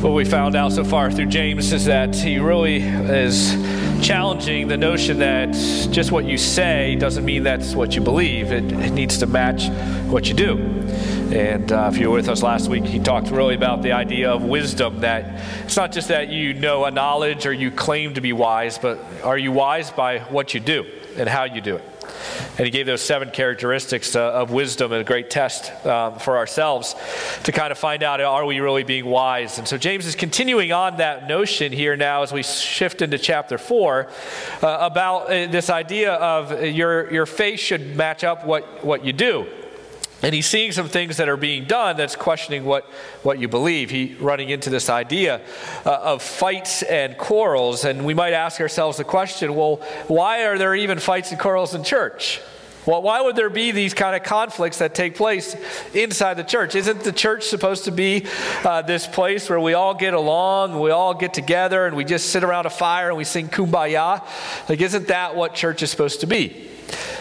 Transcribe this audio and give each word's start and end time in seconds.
What 0.00 0.12
we 0.12 0.24
found 0.24 0.54
out 0.54 0.70
so 0.70 0.84
far 0.84 1.10
through 1.10 1.26
James 1.26 1.72
is 1.72 1.86
that 1.86 2.14
he 2.14 2.38
really 2.38 2.76
is 2.76 3.50
challenging 4.00 4.68
the 4.68 4.76
notion 4.76 5.18
that 5.18 5.52
just 5.90 6.12
what 6.12 6.24
you 6.24 6.38
say 6.38 6.94
doesn't 6.94 7.24
mean 7.24 7.42
that's 7.42 7.74
what 7.74 7.96
you 7.96 8.00
believe. 8.00 8.52
It, 8.52 8.70
it 8.72 8.92
needs 8.92 9.18
to 9.18 9.26
match 9.26 9.68
what 10.08 10.28
you 10.28 10.34
do. 10.34 10.56
And 11.36 11.72
uh, 11.72 11.90
if 11.92 11.98
you 11.98 12.10
were 12.10 12.16
with 12.16 12.28
us 12.28 12.44
last 12.44 12.68
week, 12.68 12.84
he 12.84 13.00
talked 13.00 13.32
really 13.32 13.56
about 13.56 13.82
the 13.82 13.90
idea 13.90 14.30
of 14.30 14.44
wisdom 14.44 15.00
that 15.00 15.44
it's 15.64 15.76
not 15.76 15.90
just 15.90 16.06
that 16.08 16.28
you 16.28 16.54
know 16.54 16.84
a 16.84 16.92
knowledge 16.92 17.44
or 17.44 17.52
you 17.52 17.72
claim 17.72 18.14
to 18.14 18.20
be 18.20 18.32
wise, 18.32 18.78
but 18.78 19.00
are 19.24 19.36
you 19.36 19.50
wise 19.50 19.90
by 19.90 20.20
what 20.20 20.54
you 20.54 20.60
do 20.60 20.86
and 21.16 21.28
how 21.28 21.42
you 21.42 21.60
do 21.60 21.74
it? 21.74 21.97
And 22.56 22.66
he 22.66 22.70
gave 22.70 22.86
those 22.86 23.02
seven 23.02 23.30
characteristics 23.30 24.16
uh, 24.16 24.32
of 24.32 24.50
wisdom, 24.50 24.92
a 24.92 25.04
great 25.04 25.30
test 25.30 25.70
um, 25.86 26.18
for 26.18 26.36
ourselves 26.36 26.94
to 27.44 27.52
kind 27.52 27.72
of 27.72 27.78
find 27.78 28.02
out 28.02 28.20
are 28.20 28.44
we 28.44 28.60
really 28.60 28.84
being 28.84 29.06
wise? 29.06 29.58
And 29.58 29.66
so 29.66 29.78
James 29.78 30.06
is 30.06 30.14
continuing 30.14 30.72
on 30.72 30.98
that 30.98 31.28
notion 31.28 31.72
here 31.72 31.96
now 31.96 32.22
as 32.22 32.32
we 32.32 32.42
shift 32.42 33.02
into 33.02 33.18
chapter 33.18 33.58
four 33.58 34.08
uh, 34.62 34.78
about 34.80 35.30
uh, 35.30 35.46
this 35.50 35.70
idea 35.70 36.14
of 36.14 36.62
your, 36.62 37.12
your 37.12 37.26
faith 37.26 37.60
should 37.60 37.96
match 37.96 38.24
up 38.24 38.44
what, 38.44 38.84
what 38.84 39.04
you 39.04 39.12
do. 39.12 39.46
And 40.22 40.34
he's 40.34 40.46
seeing 40.46 40.72
some 40.72 40.88
things 40.88 41.18
that 41.18 41.28
are 41.28 41.36
being 41.36 41.64
done 41.64 41.96
that's 41.96 42.16
questioning 42.16 42.64
what, 42.64 42.84
what 43.22 43.38
you 43.38 43.46
believe. 43.46 43.90
He 43.90 44.16
running 44.18 44.50
into 44.50 44.68
this 44.68 44.90
idea 44.90 45.40
uh, 45.86 45.90
of 45.90 46.22
fights 46.22 46.82
and 46.82 47.16
quarrels. 47.16 47.84
And 47.84 48.04
we 48.04 48.14
might 48.14 48.32
ask 48.32 48.60
ourselves 48.60 48.98
the 48.98 49.04
question 49.04 49.54
well, 49.54 49.76
why 50.08 50.46
are 50.46 50.58
there 50.58 50.74
even 50.74 50.98
fights 50.98 51.30
and 51.30 51.38
quarrels 51.38 51.74
in 51.74 51.84
church? 51.84 52.40
Well, 52.84 53.02
why 53.02 53.20
would 53.20 53.36
there 53.36 53.50
be 53.50 53.70
these 53.70 53.92
kind 53.92 54.16
of 54.16 54.22
conflicts 54.22 54.78
that 54.78 54.94
take 54.94 55.14
place 55.14 55.54
inside 55.92 56.34
the 56.34 56.42
church? 56.42 56.74
Isn't 56.74 57.00
the 57.00 57.12
church 57.12 57.44
supposed 57.44 57.84
to 57.84 57.90
be 57.90 58.24
uh, 58.64 58.80
this 58.80 59.06
place 59.06 59.50
where 59.50 59.60
we 59.60 59.74
all 59.74 59.92
get 59.92 60.14
along, 60.14 60.80
we 60.80 60.90
all 60.90 61.12
get 61.12 61.34
together, 61.34 61.86
and 61.86 61.94
we 61.94 62.04
just 62.04 62.30
sit 62.30 62.42
around 62.42 62.64
a 62.64 62.70
fire 62.70 63.08
and 63.08 63.18
we 63.18 63.24
sing 63.24 63.48
kumbaya? 63.48 64.26
Like, 64.70 64.80
isn't 64.80 65.08
that 65.08 65.36
what 65.36 65.54
church 65.54 65.82
is 65.82 65.90
supposed 65.90 66.20
to 66.20 66.26
be? 66.26 66.66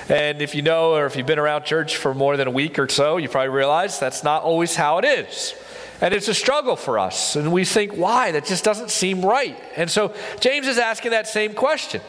And 0.09 0.41
if 0.41 0.55
you 0.55 0.61
know, 0.61 0.95
or 0.95 1.05
if 1.05 1.15
you've 1.15 1.27
been 1.27 1.39
around 1.39 1.65
church 1.65 1.97
for 1.97 2.13
more 2.13 2.37
than 2.37 2.47
a 2.47 2.51
week 2.51 2.79
or 2.79 2.87
so, 2.89 3.17
you 3.17 3.29
probably 3.29 3.49
realize 3.49 3.99
that's 3.99 4.23
not 4.23 4.43
always 4.43 4.75
how 4.75 4.97
it 4.99 5.05
is. 5.05 5.53
And 5.99 6.13
it's 6.13 6.27
a 6.27 6.33
struggle 6.33 6.75
for 6.75 6.99
us. 6.99 7.35
And 7.35 7.51
we 7.51 7.65
think, 7.65 7.93
why? 7.93 8.31
That 8.31 8.45
just 8.45 8.63
doesn't 8.63 8.91
seem 8.91 9.25
right. 9.25 9.57
And 9.75 9.89
so 9.89 10.13
James 10.39 10.67
is 10.67 10.77
asking 10.77 11.11
that 11.11 11.27
same 11.27 11.53
question. 11.53 12.01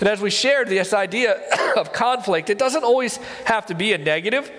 And 0.00 0.08
as 0.08 0.20
we 0.20 0.30
shared 0.30 0.68
this 0.68 0.92
idea 0.92 1.40
of 1.76 1.92
conflict, 1.92 2.50
it 2.50 2.58
doesn't 2.58 2.84
always 2.84 3.16
have 3.44 3.66
to 3.66 3.74
be 3.74 3.92
a 3.92 3.98
negative. 3.98 4.50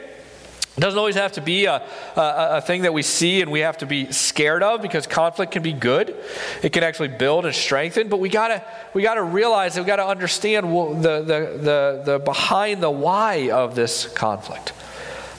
It 0.76 0.80
doesn't 0.80 0.98
always 0.98 1.16
have 1.16 1.34
to 1.34 1.42
be 1.42 1.66
a, 1.66 1.84
a, 2.16 2.58
a, 2.58 2.62
thing 2.62 2.82
that 2.82 2.94
we 2.94 3.04
see 3.04 3.42
and 3.42 3.52
we 3.52 3.60
have 3.60 3.78
to 3.78 3.86
be 3.86 4.12
scared 4.12 4.64
of 4.64 4.82
because 4.82 5.06
conflict 5.06 5.52
can 5.52 5.62
be 5.62 5.72
good. 5.72 6.16
It 6.64 6.74
can 6.74 6.82
actually 6.84 7.10
build 7.10 7.46
and 7.46 7.54
strengthen, 7.54 8.10
but 8.10 8.20
we 8.20 8.30
gotta 8.30 8.66
we 8.96 9.04
gotta 9.04 9.22
realize 9.22 9.78
we 9.78 9.84
gotta 9.84 10.08
understand 10.08 10.66
the, 11.04 11.20
the, 11.22 11.58
the, 11.62 12.02
the 12.04 12.20
behind 12.20 12.82
the 12.82 12.90
why 12.90 13.52
of 13.52 13.76
this 13.76 14.08
conflict. 14.14 14.74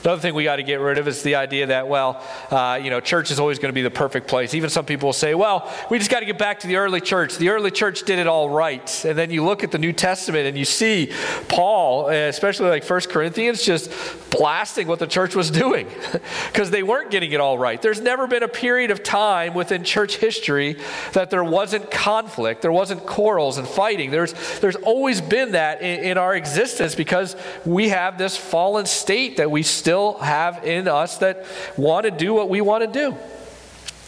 Another 0.05 0.21
thing 0.21 0.35
we 0.35 0.43
got 0.43 0.57
to 0.57 0.63
get 0.63 0.79
rid 0.79 0.99
of 0.99 1.07
is 1.07 1.23
the 1.23 1.33
idea 1.33 1.65
that, 1.65 1.87
well, 1.87 2.23
uh, 2.51 2.79
you 2.79 2.91
know, 2.91 2.99
church 2.99 3.31
is 3.31 3.39
always 3.39 3.57
going 3.57 3.69
to 3.69 3.73
be 3.73 3.81
the 3.81 3.89
perfect 3.89 4.27
place. 4.27 4.53
Even 4.53 4.69
some 4.69 4.85
people 4.85 5.07
will 5.07 5.13
say, 5.13 5.33
well, 5.33 5.67
we 5.89 5.97
just 5.97 6.11
got 6.11 6.19
to 6.19 6.27
get 6.27 6.37
back 6.37 6.59
to 6.59 6.67
the 6.67 6.75
early 6.75 7.01
church. 7.01 7.39
The 7.39 7.49
early 7.49 7.71
church 7.71 8.03
did 8.03 8.19
it 8.19 8.27
all 8.27 8.47
right. 8.47 9.03
And 9.03 9.17
then 9.17 9.31
you 9.31 9.43
look 9.43 9.63
at 9.63 9.71
the 9.71 9.79
New 9.79 9.93
Testament 9.93 10.45
and 10.45 10.55
you 10.55 10.63
see 10.63 11.11
Paul, 11.47 12.09
especially 12.09 12.69
like 12.69 12.83
First 12.83 13.09
Corinthians, 13.09 13.63
just 13.63 13.89
blasting 14.29 14.85
what 14.85 14.99
the 14.99 15.07
church 15.07 15.35
was 15.35 15.49
doing 15.49 15.87
because 16.51 16.69
they 16.69 16.83
weren't 16.83 17.09
getting 17.09 17.31
it 17.31 17.39
all 17.39 17.57
right. 17.57 17.81
There's 17.81 18.01
never 18.01 18.27
been 18.27 18.43
a 18.43 18.47
period 18.47 18.91
of 18.91 19.01
time 19.01 19.55
within 19.55 19.83
church 19.83 20.17
history 20.17 20.77
that 21.13 21.31
there 21.31 21.43
wasn't 21.43 21.89
conflict, 21.89 22.61
there 22.61 22.71
wasn't 22.71 23.07
quarrels 23.07 23.57
and 23.57 23.67
fighting. 23.67 24.11
There's, 24.11 24.33
there's 24.59 24.75
always 24.75 25.19
been 25.19 25.53
that 25.53 25.81
in, 25.81 26.03
in 26.03 26.17
our 26.19 26.35
existence 26.35 26.93
because 26.93 27.35
we 27.65 27.89
have 27.89 28.19
this 28.19 28.37
fallen 28.37 28.85
state 28.85 29.37
that 29.37 29.49
we 29.49 29.63
still 29.63 29.94
still 29.95 30.17
have 30.17 30.65
in 30.65 30.89
us 30.89 31.19
that 31.19 31.45
want 31.77 32.03
to 32.03 32.11
do 32.11 32.33
what 32.33 32.49
we 32.49 32.59
want 32.59 32.83
to 32.83 32.91
do. 32.91 33.15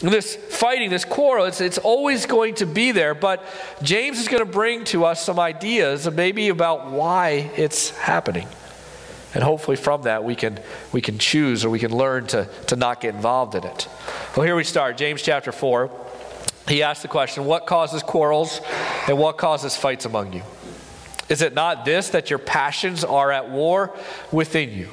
This 0.00 0.36
fighting, 0.36 0.90
this 0.90 1.06
quarrel, 1.06 1.46
it's, 1.46 1.62
it's 1.62 1.78
always 1.78 2.26
going 2.26 2.56
to 2.56 2.66
be 2.66 2.92
there, 2.92 3.14
but 3.14 3.42
James 3.82 4.18
is 4.18 4.28
going 4.28 4.44
to 4.44 4.50
bring 4.50 4.84
to 4.84 5.06
us 5.06 5.24
some 5.24 5.40
ideas, 5.40 6.08
maybe 6.10 6.50
about 6.50 6.90
why 6.90 7.50
it's 7.56 7.88
happening. 7.96 8.46
And 9.34 9.42
hopefully 9.42 9.76
from 9.78 10.02
that 10.02 10.24
we 10.24 10.34
can, 10.34 10.60
we 10.92 11.00
can 11.00 11.18
choose 11.18 11.64
or 11.64 11.70
we 11.70 11.78
can 11.78 11.96
learn 11.96 12.26
to, 12.28 12.44
to 12.66 12.76
not 12.76 13.00
get 13.00 13.14
involved 13.14 13.54
in 13.54 13.64
it. 13.64 13.88
Well, 14.36 14.44
here 14.44 14.56
we 14.56 14.64
start, 14.64 14.98
James 14.98 15.22
chapter 15.22 15.52
4. 15.52 15.90
He 16.68 16.82
asks 16.82 17.00
the 17.00 17.08
question, 17.08 17.46
What 17.46 17.66
causes 17.66 18.02
quarrels 18.02 18.60
and 19.08 19.16
what 19.18 19.38
causes 19.38 19.74
fights 19.74 20.04
among 20.04 20.34
you? 20.34 20.42
Is 21.30 21.40
it 21.40 21.54
not 21.54 21.86
this 21.86 22.10
that 22.10 22.28
your 22.28 22.38
passions 22.38 23.04
are 23.04 23.32
at 23.32 23.48
war 23.48 23.96
within 24.30 24.70
you? 24.70 24.90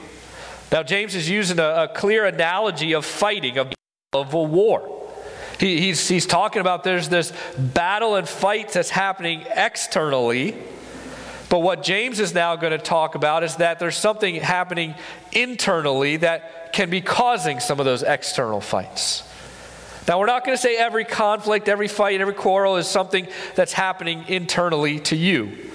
Now, 0.75 0.83
James 0.83 1.15
is 1.15 1.29
using 1.29 1.57
a, 1.57 1.83
a 1.83 1.87
clear 1.87 2.25
analogy 2.25 2.95
of 2.95 3.05
fighting, 3.05 3.57
of, 3.57 3.71
of 4.11 4.33
a 4.33 4.43
war. 4.43 5.07
He, 5.57 5.79
he's, 5.79 6.05
he's 6.05 6.25
talking 6.25 6.59
about 6.59 6.83
there's 6.83 7.07
this 7.07 7.31
battle 7.57 8.17
and 8.17 8.27
fight 8.27 8.73
that's 8.73 8.89
happening 8.89 9.45
externally. 9.55 10.53
But 11.47 11.59
what 11.59 11.81
James 11.81 12.19
is 12.19 12.33
now 12.33 12.57
going 12.57 12.71
to 12.71 12.77
talk 12.77 13.15
about 13.15 13.41
is 13.41 13.55
that 13.55 13.79
there's 13.79 13.95
something 13.95 14.35
happening 14.35 14.95
internally 15.31 16.17
that 16.17 16.73
can 16.73 16.89
be 16.89 16.99
causing 16.99 17.61
some 17.61 17.79
of 17.79 17.85
those 17.85 18.03
external 18.03 18.59
fights. 18.59 19.23
Now, 20.09 20.19
we're 20.19 20.25
not 20.25 20.43
going 20.43 20.57
to 20.57 20.61
say 20.61 20.75
every 20.75 21.05
conflict, 21.05 21.69
every 21.69 21.87
fight, 21.87 22.19
every 22.19 22.33
quarrel 22.33 22.75
is 22.75 22.85
something 22.85 23.29
that's 23.55 23.71
happening 23.71 24.25
internally 24.27 24.99
to 24.99 25.15
you. 25.15 25.71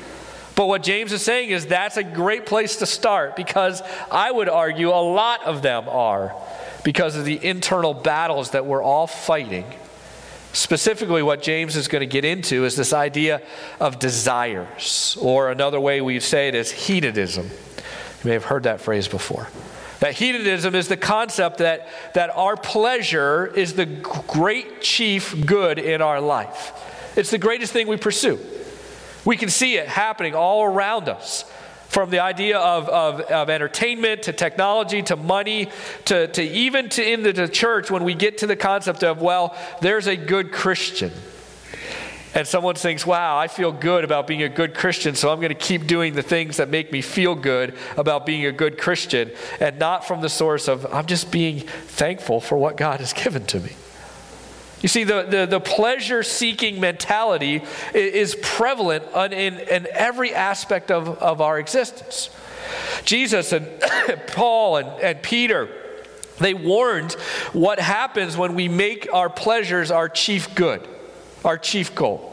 But 0.60 0.66
what 0.66 0.82
James 0.82 1.10
is 1.15 1.22
saying 1.22 1.48
is 1.48 1.65
that's 1.65 1.97
a 1.97 2.04
great 2.04 2.44
place 2.44 2.76
to 2.76 2.87
start 2.87 3.34
because 3.34 3.82
I 4.10 4.31
would 4.31 4.50
argue 4.50 4.91
a 4.91 5.00
lot 5.00 5.43
of 5.44 5.62
them 5.62 5.88
are 5.88 6.37
because 6.84 7.16
of 7.16 7.25
the 7.25 7.43
internal 7.43 7.94
battles 7.94 8.50
that 8.50 8.66
we're 8.66 8.82
all 8.82 9.06
fighting. 9.06 9.65
Specifically, 10.53 11.22
what 11.22 11.41
James 11.41 11.76
is 11.76 11.88
going 11.88 12.00
to 12.00 12.06
get 12.06 12.26
into 12.26 12.66
is 12.66 12.76
this 12.76 12.93
idea 12.93 13.41
of 13.81 13.98
desires, 13.98 15.16
or 15.19 15.50
another 15.50 15.81
way 15.81 16.03
we 16.03 16.21
say 16.21 16.48
it 16.48 16.54
is 16.54 16.71
hedonism. 16.71 17.47
You 17.47 18.28
may 18.28 18.34
have 18.34 18.44
heard 18.44 18.65
that 18.65 18.82
phrase 18.82 19.09
before. 19.09 19.48
That 20.00 20.12
hedonism 20.12 20.75
is 20.75 20.88
the 20.88 20.98
concept 20.98 21.56
that, 21.56 21.88
that 22.12 22.37
our 22.37 22.59
pleasure 22.59 23.47
is 23.47 23.72
the 23.72 23.87
great 23.87 24.82
chief 24.82 25.34
good 25.47 25.78
in 25.78 26.03
our 26.03 26.21
life. 26.21 26.75
It's 27.16 27.31
the 27.31 27.38
greatest 27.38 27.72
thing 27.72 27.88
we 27.88 27.97
pursue. 27.97 28.38
We 29.25 29.36
can 29.36 29.48
see 29.48 29.76
it 29.76 29.88
happening 29.88 30.34
all 30.34 30.64
around 30.64 31.08
us. 31.08 31.44
From 31.88 32.10
the 32.10 32.20
idea 32.20 32.56
of, 32.56 32.88
of, 32.88 33.20
of 33.22 33.50
entertainment 33.50 34.22
to 34.22 34.32
technology 34.32 35.03
to 35.03 35.16
money 35.16 35.70
to, 36.04 36.28
to 36.28 36.42
even 36.42 36.88
to 36.91 37.12
into 37.12 37.32
the 37.32 37.48
church 37.48 37.91
when 37.91 38.04
we 38.04 38.14
get 38.14 38.38
to 38.38 38.47
the 38.47 38.54
concept 38.54 39.03
of, 39.03 39.20
well, 39.20 39.56
there's 39.80 40.06
a 40.06 40.16
good 40.16 40.53
Christian. 40.53 41.10
And 42.32 42.47
someone 42.47 42.76
thinks, 42.76 43.04
wow, 43.04 43.36
I 43.36 43.48
feel 43.48 43.72
good 43.72 44.04
about 44.04 44.28
being 44.28 44.44
a 44.44 44.48
good 44.48 44.72
Christian, 44.72 45.16
so 45.16 45.32
I'm 45.32 45.41
going 45.41 45.48
to 45.48 45.54
keep 45.56 45.88
doing 45.88 46.14
the 46.14 46.22
things 46.22 46.59
that 46.59 46.69
make 46.69 46.92
me 46.92 47.03
feel 47.03 47.34
good 47.34 47.76
about 47.97 48.25
being 48.25 48.47
a 48.47 48.53
good 48.53 48.78
Christian, 48.78 49.32
and 49.59 49.80
not 49.80 50.06
from 50.06 50.20
the 50.20 50.28
source 50.28 50.69
of, 50.69 50.86
I'm 50.94 51.06
just 51.06 51.32
being 51.32 51.59
thankful 51.59 52.41
for 52.41 52.56
what 52.56 52.76
God 52.76 53.00
has 53.00 53.12
given 53.12 53.47
to 53.47 53.59
me. 53.59 53.72
You 54.80 54.88
see, 54.88 55.04
the, 55.04 55.22
the, 55.22 55.46
the 55.46 55.60
pleasure 55.60 56.22
seeking 56.22 56.80
mentality 56.80 57.62
is 57.92 58.34
prevalent 58.41 59.04
in, 59.32 59.58
in 59.58 59.86
every 59.92 60.34
aspect 60.34 60.91
of, 60.91 61.08
of 61.18 61.41
our 61.41 61.58
existence. 61.58 62.30
Jesus 63.04 63.52
and 63.52 63.68
Paul 64.28 64.76
and, 64.76 64.88
and 65.00 65.22
Peter, 65.22 65.68
they 66.38 66.54
warned 66.54 67.12
what 67.53 67.78
happens 67.78 68.36
when 68.36 68.54
we 68.54 68.68
make 68.68 69.12
our 69.12 69.28
pleasures 69.28 69.91
our 69.91 70.09
chief 70.09 70.54
good, 70.54 70.86
our 71.44 71.59
chief 71.59 71.94
goal. 71.94 72.29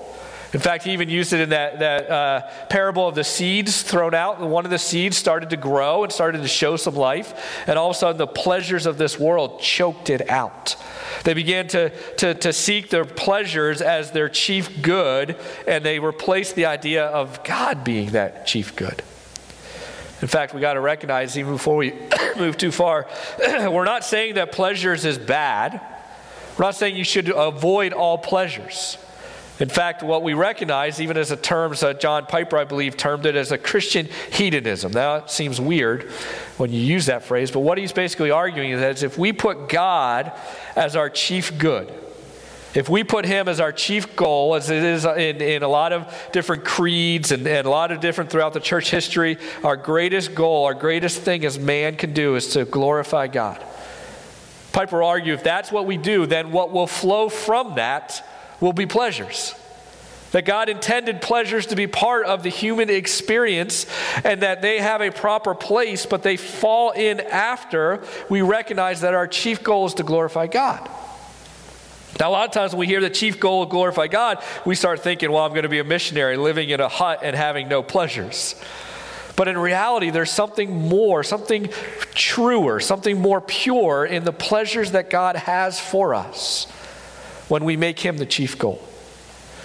In 0.54 0.62
fact, 0.62 0.86
he 0.86 0.92
even 0.92 1.10
used 1.10 1.34
it 1.34 1.42
in 1.42 1.50
that, 1.50 1.80
that 1.80 2.10
uh, 2.10 2.42
parable 2.70 3.08
of 3.08 3.16
the 3.16 3.24
seeds 3.24 3.82
thrown 3.82 4.14
out. 4.14 4.40
One 4.40 4.64
of 4.64 4.72
the 4.72 4.80
seeds 4.80 5.18
started 5.18 5.50
to 5.50 5.58
grow 5.58 6.04
and 6.04 6.12
started 6.12 6.42
to 6.42 6.48
show 6.48 6.78
some 6.78 6.96
life, 6.96 7.66
and 7.68 7.78
all 7.78 7.90
of 7.90 7.96
a 7.96 8.00
sudden 8.00 8.18
the 8.18 8.28
pleasures 8.28 8.86
of 8.86 8.98
this 8.98 9.20
world 9.20 9.60
choked 9.60 10.10
it 10.10 10.30
out. 10.30 10.78
They 11.26 11.34
began 11.34 11.68
to, 11.70 11.90
to, 12.16 12.34
to 12.34 12.54
seek 12.54 12.90
their 12.90 13.04
pleasures 13.04 13.82
as 13.82 14.12
their 14.12 14.30
chief 14.30 14.82
good, 14.82 15.36
and 15.68 15.84
they 15.84 16.00
replaced 16.00 16.56
the 16.56 16.66
idea 16.66 17.06
of 17.06 17.44
God 17.44 17.84
being 17.84 18.12
that 18.12 18.48
chief 18.48 18.74
good. 18.76 19.04
In 20.22 20.28
fact, 20.28 20.54
we 20.54 20.62
got 20.62 20.74
to 20.74 20.80
recognize, 20.80 21.38
even 21.38 21.54
before 21.54 21.76
we 21.76 21.94
move 22.38 22.58
too 22.58 22.72
far, 22.72 23.08
we're 23.40 23.84
not 23.84 24.06
saying 24.06 24.36
that 24.36 24.54
pleasures 24.54 25.04
is 25.04 25.18
bad. 25.18 25.82
We're 26.58 26.66
not 26.66 26.76
saying 26.76 26.96
you 26.96 27.04
should 27.04 27.30
avoid 27.30 27.92
all 27.92 28.18
pleasures. 28.18 28.98
In 29.60 29.70
fact, 29.70 30.04
what 30.04 30.22
we 30.22 30.36
recognize, 30.36 31.02
even 31.02 31.18
as 31.18 31.32
a 31.32 31.36
term, 31.36 31.74
uh, 31.82 31.94
John 31.94 32.28
Piper, 32.28 32.58
I 32.58 32.64
believe, 32.64 32.96
termed 32.96 33.26
it 33.26 33.36
as 33.36 33.52
a 33.52 33.58
Christian 33.58 34.08
hedonism. 34.32 34.92
Now, 34.92 35.16
it 35.16 35.32
seems 35.32 35.60
weird 35.60 36.12
when 36.58 36.72
you 36.72 36.80
use 36.80 37.08
that 37.08 37.24
phrase, 37.24 37.50
but 37.50 37.62
what 37.62 37.80
he's 37.80 37.92
basically 37.92 38.30
arguing 38.30 38.72
is 38.72 38.82
that 38.82 39.02
if 39.02 39.18
we 39.18 39.34
put 39.34 39.68
God 39.68 40.32
as 40.76 40.96
our 40.96 41.10
chief 41.10 41.58
good, 41.58 41.92
If 42.78 42.90
we 42.90 43.04
put 43.04 43.26
him 43.26 43.48
as 43.48 43.60
our 43.60 43.72
chief 43.72 44.16
goal, 44.16 44.54
as 44.54 44.70
it 44.70 44.84
is 44.84 45.04
in, 45.04 45.42
in 45.42 45.64
a 45.64 45.68
lot 45.68 45.94
of 45.94 46.14
different 46.32 46.64
creeds 46.64 47.32
and, 47.32 47.48
and 47.48 47.66
a 47.66 47.70
lot 47.72 47.92
of 47.92 48.02
different 48.02 48.30
throughout 48.30 48.54
the 48.54 48.60
church 48.60 48.92
history, 48.92 49.38
our 49.64 49.76
greatest 49.76 50.36
goal, 50.36 50.66
our 50.66 50.76
greatest 50.76 51.22
thing 51.22 51.44
as 51.44 51.58
man 51.58 51.96
can 51.96 52.14
do 52.14 52.36
is 52.36 52.50
to 52.50 52.66
glorify 52.66 53.26
God. 53.26 53.66
Piper 54.74 55.00
will 55.00 55.08
argue 55.08 55.34
if 55.34 55.44
that's 55.44 55.72
what 55.72 55.88
we 55.88 55.98
do, 55.98 56.28
then 56.28 56.52
what 56.52 56.72
will 56.72 56.86
flow 56.86 57.30
from 57.30 57.76
that 57.76 58.24
will 58.60 58.74
be 58.74 58.86
pleasures. 58.86 59.56
That 60.32 60.44
God 60.44 60.68
intended 60.68 61.22
pleasures 61.22 61.68
to 61.68 61.76
be 61.76 61.88
part 61.88 62.26
of 62.26 62.44
the 62.44 62.50
human 62.50 62.90
experience 62.90 63.86
and 64.26 64.42
that 64.42 64.62
they 64.62 64.80
have 64.80 65.02
a 65.02 65.10
proper 65.10 65.56
place, 65.56 66.06
but 66.06 66.22
they 66.22 66.36
fall 66.36 66.92
in 66.92 67.22
after 67.22 68.04
we 68.30 68.42
recognize 68.42 69.02
that 69.02 69.14
our 69.14 69.28
chief 69.28 69.64
goal 69.64 69.86
is 69.86 69.94
to 69.96 70.04
glorify 70.04 70.48
God. 70.48 70.90
Now, 72.20 72.30
a 72.30 72.32
lot 72.32 72.48
of 72.48 72.54
times 72.54 72.74
when 72.74 72.80
we 72.80 72.88
hear 72.88 73.00
the 73.00 73.10
chief 73.10 73.40
goal 73.40 73.64
of 73.64 73.70
glorify 73.70 74.08
God, 74.08 74.44
we 74.66 74.76
start 74.76 75.00
thinking, 75.00 75.32
well, 75.32 75.46
I'm 75.46 75.52
going 75.52 75.64
to 75.64 75.70
be 75.70 75.80
a 75.80 75.84
missionary 75.84 76.36
living 76.36 76.70
in 76.70 76.82
a 76.82 76.90
hut 76.90 77.20
and 77.22 77.36
having 77.36 77.68
no 77.68 77.84
pleasures. 77.84 78.56
But 79.36 79.48
in 79.48 79.58
reality, 79.58 80.10
there's 80.10 80.32
something 80.32 80.90
more, 80.90 81.24
something 81.24 81.70
truer, 82.16 82.80
something 82.80 83.22
more 83.22 83.40
pure 83.40 84.04
in 84.04 84.24
the 84.24 84.34
pleasures 84.34 84.92
that 84.92 85.12
God 85.12 85.36
has 85.36 85.80
for 85.80 86.16
us 86.16 86.68
when 87.48 87.64
we 87.64 87.78
make 87.78 88.00
Him 88.00 88.18
the 88.18 88.26
chief 88.26 88.58
goal. 88.58 88.82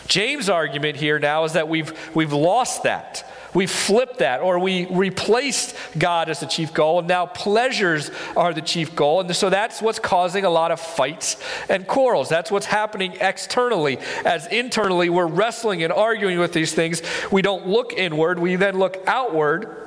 James' 0.07 0.49
argument 0.49 0.97
here 0.97 1.19
now 1.19 1.45
is 1.45 1.55
that 1.55 1.69
we've, 1.69 1.93
we've 2.15 2.33
lost 2.33 2.83
that. 2.83 3.29
We 3.55 3.67
flipped 3.67 4.19
that, 4.19 4.41
or 4.41 4.59
we 4.59 4.87
replaced 4.87 5.77
God 5.99 6.31
as 6.31 6.41
the 6.41 6.47
chief 6.47 6.73
goal, 6.73 7.01
and 7.01 7.09
now 7.09 7.27
pleasures 7.27 8.11
are 8.37 8.55
the 8.55 8.63
chief 8.63 8.97
goal. 8.97 9.21
And 9.21 9.37
so 9.37 9.51
that's 9.51 9.83
what's 9.83 9.99
causing 9.99 10.45
a 10.45 10.51
lot 10.51 10.71
of 10.71 10.81
fights 10.81 11.37
and 11.69 11.87
quarrels. 11.87 12.31
That's 12.31 12.51
what's 12.51 12.67
happening 12.67 13.15
externally. 13.21 13.99
As 14.25 14.47
internally, 14.47 15.11
we're 15.11 15.27
wrestling 15.27 15.83
and 15.83 15.93
arguing 15.93 16.39
with 16.39 16.55
these 16.55 16.73
things. 16.73 17.03
We 17.31 17.43
don't 17.43 17.67
look 17.67 17.93
inward, 17.93 18.39
we 18.39 18.57
then 18.57 18.79
look 18.79 19.03
outward 19.07 19.79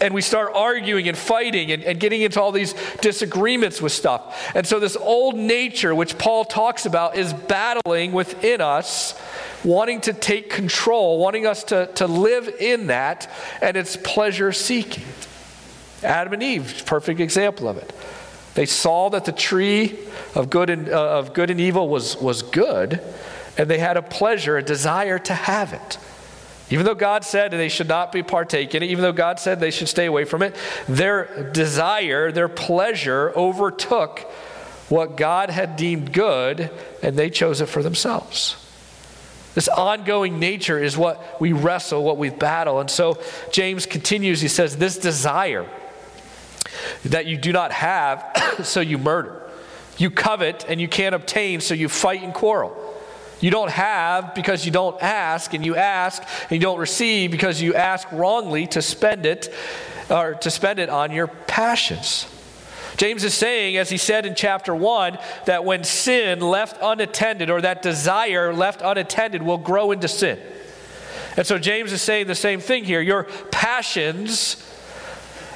and 0.00 0.14
we 0.14 0.22
start 0.22 0.52
arguing 0.54 1.08
and 1.08 1.18
fighting 1.18 1.72
and, 1.72 1.82
and, 1.82 1.98
getting 1.98 2.22
into 2.22 2.40
all 2.40 2.52
these 2.52 2.74
disagreements 3.00 3.82
with 3.82 3.92
stuff. 3.92 4.52
And 4.54 4.66
so, 4.66 4.78
this 4.78 4.96
old 4.96 5.36
nature, 5.36 5.94
which 5.94 6.18
Paul 6.18 6.44
talks 6.44 6.86
about, 6.86 7.16
is 7.16 7.32
battling 7.32 8.12
within 8.12 8.60
us 8.60 9.20
wanting 9.64 10.00
to 10.02 10.12
take 10.12 10.50
control, 10.50 11.18
wanting 11.18 11.46
us 11.46 11.64
to, 11.64 11.86
to 11.94 12.06
live 12.06 12.48
in 12.60 12.88
that, 12.88 13.30
and 13.60 13.76
it's 13.76 13.96
pleasure 13.96 14.52
seeking. 14.52 15.04
Adam 16.02 16.32
and 16.32 16.42
Eve, 16.42 16.84
perfect 16.86 17.20
example 17.20 17.68
of 17.68 17.76
it. 17.76 17.92
They 18.54 18.66
saw 18.66 19.10
that 19.10 19.24
the 19.24 19.32
tree 19.32 19.98
of 20.34 20.50
good 20.50 20.70
and, 20.70 20.88
uh, 20.88 21.18
of 21.18 21.32
good 21.32 21.50
and 21.50 21.60
evil 21.60 21.88
was, 21.88 22.16
was 22.16 22.42
good, 22.42 23.00
and 23.56 23.68
they 23.68 23.78
had 23.78 23.96
a 23.96 24.02
pleasure, 24.02 24.56
a 24.56 24.62
desire 24.62 25.18
to 25.18 25.34
have 25.34 25.72
it. 25.72 25.98
Even 26.70 26.84
though 26.84 26.94
God 26.94 27.24
said 27.24 27.50
they 27.50 27.68
should 27.68 27.88
not 27.88 28.12
be 28.12 28.22
partaking, 28.22 28.82
even 28.82 29.02
though 29.02 29.12
God 29.12 29.40
said 29.40 29.58
they 29.58 29.70
should 29.70 29.88
stay 29.88 30.06
away 30.06 30.24
from 30.24 30.42
it, 30.42 30.54
their 30.86 31.50
desire, 31.52 32.30
their 32.30 32.48
pleasure 32.48 33.32
overtook 33.34 34.20
what 34.88 35.16
God 35.16 35.50
had 35.50 35.76
deemed 35.76 36.12
good, 36.12 36.70
and 37.02 37.16
they 37.16 37.30
chose 37.30 37.60
it 37.60 37.66
for 37.66 37.82
themselves. 37.82 38.56
This 39.54 39.68
ongoing 39.68 40.38
nature 40.38 40.78
is 40.78 40.96
what 40.96 41.40
we 41.40 41.52
wrestle, 41.52 42.04
what 42.04 42.16
we 42.16 42.30
battle. 42.30 42.80
And 42.80 42.90
so 42.90 43.18
James 43.50 43.86
continues, 43.86 44.40
he 44.40 44.48
says, 44.48 44.76
This 44.76 44.98
desire 44.98 45.66
that 47.06 47.26
you 47.26 47.36
do 47.36 47.52
not 47.52 47.72
have, 47.72 48.58
so 48.62 48.80
you 48.80 48.98
murder. 48.98 49.42
You 49.96 50.10
covet 50.10 50.64
and 50.68 50.80
you 50.80 50.86
can't 50.86 51.14
obtain, 51.14 51.60
so 51.60 51.74
you 51.74 51.88
fight 51.88 52.22
and 52.22 52.32
quarrel. 52.32 52.87
You 53.40 53.50
don't 53.50 53.70
have 53.70 54.34
because 54.34 54.66
you 54.66 54.72
don't 54.72 55.00
ask, 55.02 55.54
and 55.54 55.64
you 55.64 55.76
ask 55.76 56.22
and 56.42 56.52
you 56.52 56.58
don't 56.58 56.78
receive 56.78 57.30
because 57.30 57.62
you 57.62 57.74
ask 57.74 58.10
wrongly 58.10 58.66
to 58.68 58.82
spend 58.82 59.26
it 59.26 59.52
or 60.10 60.34
to 60.34 60.50
spend 60.50 60.78
it 60.78 60.88
on 60.88 61.12
your 61.12 61.26
passions. 61.26 62.26
James 62.96 63.22
is 63.22 63.32
saying, 63.32 63.76
as 63.76 63.88
he 63.90 63.96
said 63.96 64.26
in 64.26 64.34
chapter 64.34 64.74
1, 64.74 65.18
that 65.44 65.64
when 65.64 65.84
sin 65.84 66.40
left 66.40 66.76
unattended, 66.82 67.48
or 67.48 67.60
that 67.60 67.80
desire 67.80 68.52
left 68.52 68.82
unattended, 68.82 69.40
will 69.40 69.58
grow 69.58 69.92
into 69.92 70.08
sin. 70.08 70.38
And 71.36 71.46
so 71.46 71.58
James 71.58 71.92
is 71.92 72.02
saying 72.02 72.26
the 72.26 72.34
same 72.34 72.58
thing 72.58 72.82
here. 72.82 73.00
Your 73.00 73.24
passions 73.52 74.56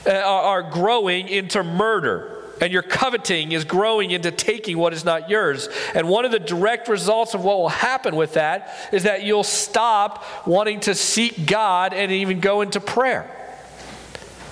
uh, 0.07 0.13
are 0.13 0.63
growing 0.63 1.27
into 1.27 1.65
murder. 1.65 2.32
And 2.61 2.73
your 2.73 2.83
coveting 2.83 3.53
is 3.53 3.65
growing 3.65 4.11
into 4.11 4.31
taking 4.31 4.79
what 4.79 4.93
is 4.93 5.05
not 5.05 5.29
yours. 5.29 5.69
And 5.95 6.09
one 6.09 6.25
of 6.25 6.31
the 6.31 6.39
direct 6.39 6.89
results 6.89 7.35
of 7.35 7.43
what 7.45 7.59
will 7.59 7.69
happen 7.69 8.15
with 8.15 8.35
that 8.35 8.73
is 8.93 9.05
that 9.05 9.25
you'll 9.25 9.43
stop 9.43 10.25
wanting 10.47 10.81
to 10.81 10.95
seek 10.95 11.47
God 11.47 11.93
and 11.93 12.13
even 12.13 12.41
go 12.41 12.61
into 12.61 12.81
prayer. 12.81 13.39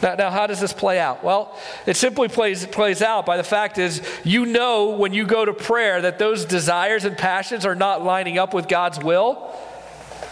Now, 0.02 0.14
now, 0.14 0.30
how 0.30 0.46
does 0.46 0.60
this 0.60 0.72
play 0.72 0.98
out? 0.98 1.22
Well, 1.22 1.56
it 1.86 1.96
simply 1.96 2.28
plays, 2.28 2.66
plays 2.66 3.02
out 3.02 3.26
by 3.26 3.36
the 3.36 3.44
fact 3.44 3.76
is 3.76 4.02
you 4.24 4.46
know 4.46 4.90
when 4.90 5.12
you 5.12 5.26
go 5.26 5.44
to 5.44 5.52
prayer 5.52 6.00
that 6.00 6.18
those 6.18 6.46
desires 6.46 7.04
and 7.04 7.16
passions 7.18 7.66
are 7.66 7.74
not 7.74 8.02
lining 8.02 8.38
up 8.38 8.54
with 8.54 8.66
God's 8.66 8.98
will. 8.98 9.54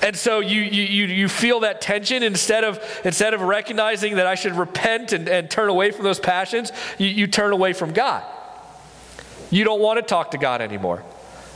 And 0.03 0.17
so 0.17 0.41
you, 0.41 0.61
you, 0.61 1.07
you 1.07 1.29
feel 1.29 1.61
that 1.61 1.81
tension 1.81 2.23
instead 2.23 2.65
of, 2.65 2.81
instead 3.05 3.35
of 3.35 3.41
recognizing 3.41 4.17
that 4.17 4.27
I 4.27 4.37
should 4.37 4.55
repent 4.55 5.13
and, 5.13 5.29
and 5.29 5.51
turn 5.51 5.69
away 5.69 5.91
from 5.91 6.05
those 6.05 6.21
passions, 6.21 6.71
you, 6.99 7.09
you 7.09 7.27
turn 7.27 7.53
away 7.53 7.73
from 7.73 7.93
God. 7.93 8.23
You 9.51 9.65
don't 9.65 9.81
want 9.81 9.99
to 9.99 10.03
talk 10.03 10.33
to 10.33 10.39
God 10.39 10.61
anymore. 10.61 11.03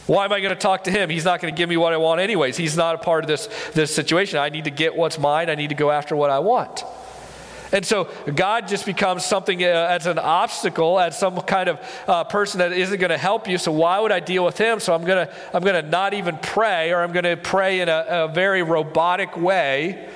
Why 0.07 0.25
am 0.25 0.33
I 0.33 0.41
going 0.41 0.55
to 0.55 0.61
talk 0.61 0.85
to 0.85 0.91
him? 0.91 1.11
He's 1.11 1.25
not 1.25 1.41
going 1.41 1.55
to 1.55 1.57
give 1.57 1.69
me 1.69 1.77
what 1.77 1.93
I 1.93 1.97
want, 1.97 2.21
anyways. 2.21 2.57
He's 2.57 2.77
not 2.77 2.97
a 2.97 2.99
part 2.99 3.23
of 3.23 3.29
this, 3.29 3.49
this 3.75 3.95
situation. 3.95 4.39
I 4.39 4.49
need 4.49 4.65
to 4.65 4.71
get 4.71 4.97
what's 4.97 5.19
mine, 5.19 5.49
I 5.49 5.55
need 5.55 5.69
to 5.69 5.77
go 5.77 5.91
after 5.91 6.17
what 6.17 6.31
I 6.31 6.41
want. 6.41 6.85
And 7.73 7.85
so 7.85 8.05
God 8.35 8.69
just 8.69 8.85
becomes 8.85 9.25
something 9.25 9.63
uh, 9.63 9.67
as 9.67 10.07
an 10.07 10.19
obstacle, 10.19 11.01
as 11.01 11.19
some 11.19 11.41
kind 11.41 11.71
of 11.71 11.81
uh, 12.07 12.25
person 12.25 12.59
that 12.59 12.73
isn't 12.73 12.99
going 13.01 13.11
to 13.11 13.19
help 13.19 13.49
you. 13.49 13.59
So 13.59 13.73
why 13.73 13.99
would 13.99 14.13
I 14.13 14.21
deal 14.21 14.45
with 14.45 14.59
him? 14.59 14.79
So 14.79 14.95
I'm 14.95 15.05
going 15.05 15.27
to 15.27 15.35
I'm 15.55 15.63
going 15.63 15.83
to 15.83 15.91
not 15.91 16.15
even 16.15 16.37
pray, 16.39 16.93
or 16.93 17.03
I'm 17.03 17.13
going 17.13 17.25
to 17.25 17.37
pray 17.37 17.81
in 17.81 17.89
a, 17.89 18.05
a 18.09 18.29
very 18.29 18.63
robotic 18.63 19.37
way 19.37 20.09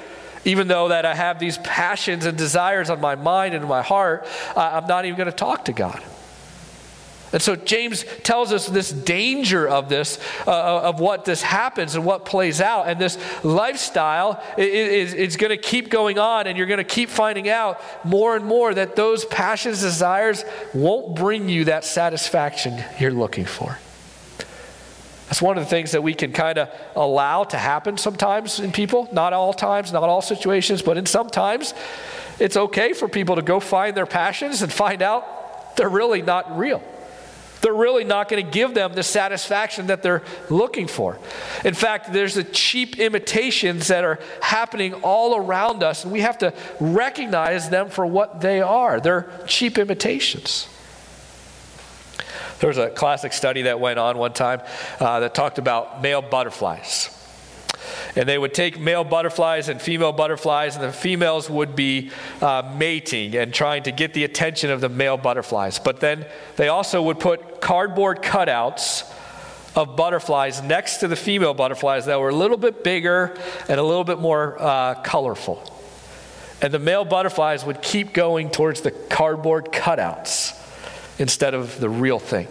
even 0.44 0.68
though 0.68 0.88
that 0.88 1.04
I 1.04 1.12
have 1.12 1.40
these 1.40 1.58
passions 1.58 2.24
and 2.24 2.38
desires 2.38 2.88
on 2.88 3.00
my 3.00 3.16
mind 3.16 3.54
and 3.54 3.64
my 3.66 3.82
heart, 3.82 4.28
uh, 4.54 4.80
I'm 4.80 4.86
not 4.86 5.04
even 5.04 5.16
going 5.16 5.26
to 5.28 5.36
talk 5.36 5.64
to 5.64 5.72
God. 5.72 6.00
And 7.36 7.42
so 7.42 7.54
James 7.54 8.06
tells 8.22 8.50
us 8.50 8.66
this 8.66 8.90
danger 8.90 9.68
of 9.68 9.90
this, 9.90 10.18
uh, 10.46 10.50
uh, 10.52 10.80
of 10.84 11.00
what 11.00 11.26
this 11.26 11.42
happens 11.42 11.94
and 11.94 12.02
what 12.02 12.24
plays 12.24 12.62
out. 12.62 12.88
And 12.88 12.98
this 12.98 13.18
lifestyle 13.44 14.42
is, 14.56 15.12
is 15.12 15.36
going 15.36 15.50
to 15.50 15.58
keep 15.58 15.90
going 15.90 16.18
on, 16.18 16.46
and 16.46 16.56
you're 16.56 16.66
going 16.66 16.78
to 16.78 16.82
keep 16.82 17.10
finding 17.10 17.50
out 17.50 17.78
more 18.06 18.36
and 18.36 18.46
more 18.46 18.72
that 18.72 18.96
those 18.96 19.26
passions, 19.26 19.82
desires 19.82 20.46
won't 20.72 21.14
bring 21.14 21.50
you 21.50 21.66
that 21.66 21.84
satisfaction 21.84 22.82
you're 22.98 23.12
looking 23.12 23.44
for. 23.44 23.78
That's 25.26 25.42
one 25.42 25.58
of 25.58 25.64
the 25.64 25.68
things 25.68 25.92
that 25.92 26.02
we 26.02 26.14
can 26.14 26.32
kind 26.32 26.56
of 26.56 26.70
allow 26.94 27.44
to 27.44 27.58
happen 27.58 27.98
sometimes 27.98 28.60
in 28.60 28.72
people. 28.72 29.10
Not 29.12 29.34
all 29.34 29.52
times, 29.52 29.92
not 29.92 30.04
all 30.04 30.22
situations, 30.22 30.80
but 30.80 30.96
in 30.96 31.04
some 31.04 31.28
times, 31.28 31.74
it's 32.38 32.56
okay 32.56 32.94
for 32.94 33.08
people 33.08 33.36
to 33.36 33.42
go 33.42 33.60
find 33.60 33.94
their 33.94 34.06
passions 34.06 34.62
and 34.62 34.72
find 34.72 35.02
out 35.02 35.76
they're 35.76 35.90
really 35.90 36.22
not 36.22 36.56
real 36.56 36.82
they're 37.66 37.74
really 37.74 38.04
not 38.04 38.28
going 38.28 38.44
to 38.44 38.48
give 38.48 38.74
them 38.74 38.92
the 38.92 39.02
satisfaction 39.02 39.88
that 39.88 40.00
they're 40.00 40.22
looking 40.48 40.86
for. 40.86 41.18
In 41.64 41.74
fact, 41.74 42.12
there's 42.12 42.34
the 42.34 42.44
cheap 42.44 43.00
imitations 43.00 43.88
that 43.88 44.04
are 44.04 44.20
happening 44.40 44.94
all 44.94 45.34
around 45.34 45.82
us, 45.82 46.04
and 46.04 46.12
we 46.12 46.20
have 46.20 46.38
to 46.38 46.54
recognize 46.78 47.68
them 47.68 47.90
for 47.90 48.06
what 48.06 48.40
they 48.40 48.60
are. 48.60 49.00
They're 49.00 49.28
cheap 49.48 49.78
imitations. 49.78 50.68
There 52.60 52.68
was 52.68 52.78
a 52.78 52.88
classic 52.88 53.32
study 53.32 53.62
that 53.62 53.80
went 53.80 53.98
on 53.98 54.16
one 54.16 54.32
time 54.32 54.62
uh, 55.00 55.18
that 55.18 55.34
talked 55.34 55.58
about 55.58 56.00
male 56.02 56.22
butterflies. 56.22 57.15
And 58.16 58.26
they 58.26 58.38
would 58.38 58.54
take 58.54 58.80
male 58.80 59.04
butterflies 59.04 59.68
and 59.68 59.80
female 59.80 60.12
butterflies, 60.12 60.74
and 60.74 60.84
the 60.84 60.92
females 60.92 61.50
would 61.50 61.76
be 61.76 62.10
uh, 62.40 62.74
mating 62.76 63.36
and 63.36 63.52
trying 63.52 63.82
to 63.82 63.92
get 63.92 64.14
the 64.14 64.24
attention 64.24 64.70
of 64.70 64.80
the 64.80 64.88
male 64.88 65.18
butterflies. 65.18 65.78
But 65.78 66.00
then 66.00 66.26
they 66.56 66.68
also 66.68 67.02
would 67.02 67.20
put 67.20 67.60
cardboard 67.60 68.22
cutouts 68.22 69.12
of 69.76 69.94
butterflies 69.94 70.62
next 70.62 70.98
to 70.98 71.08
the 71.08 71.16
female 71.16 71.52
butterflies 71.52 72.06
that 72.06 72.18
were 72.18 72.30
a 72.30 72.34
little 72.34 72.56
bit 72.56 72.82
bigger 72.82 73.36
and 73.68 73.78
a 73.78 73.82
little 73.82 74.04
bit 74.04 74.18
more 74.18 74.60
uh, 74.60 74.94
colorful. 75.02 75.62
And 76.62 76.72
the 76.72 76.78
male 76.78 77.04
butterflies 77.04 77.66
would 77.66 77.82
keep 77.82 78.14
going 78.14 78.50
towards 78.50 78.80
the 78.80 78.90
cardboard 78.90 79.66
cutouts 79.66 80.58
instead 81.18 81.52
of 81.52 81.78
the 81.78 81.90
real 81.90 82.18
thing. 82.18 82.48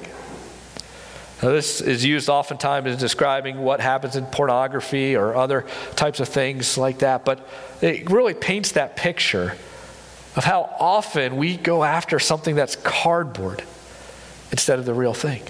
Now, 1.43 1.49
this 1.49 1.81
is 1.81 2.05
used 2.05 2.29
oftentimes 2.29 2.91
in 2.91 2.97
describing 2.97 3.59
what 3.59 3.81
happens 3.81 4.15
in 4.15 4.25
pornography 4.25 5.15
or 5.15 5.35
other 5.35 5.65
types 5.95 6.19
of 6.19 6.29
things 6.29 6.77
like 6.77 6.99
that, 6.99 7.25
but 7.25 7.45
it 7.81 8.09
really 8.09 8.33
paints 8.33 8.71
that 8.73 8.95
picture 8.95 9.55
of 10.35 10.43
how 10.43 10.73
often 10.79 11.35
we 11.37 11.57
go 11.57 11.83
after 11.83 12.19
something 12.19 12.55
that's 12.55 12.75
cardboard 12.77 13.63
instead 14.51 14.79
of 14.79 14.85
the 14.85 14.93
real 14.93 15.13
thing. 15.13 15.41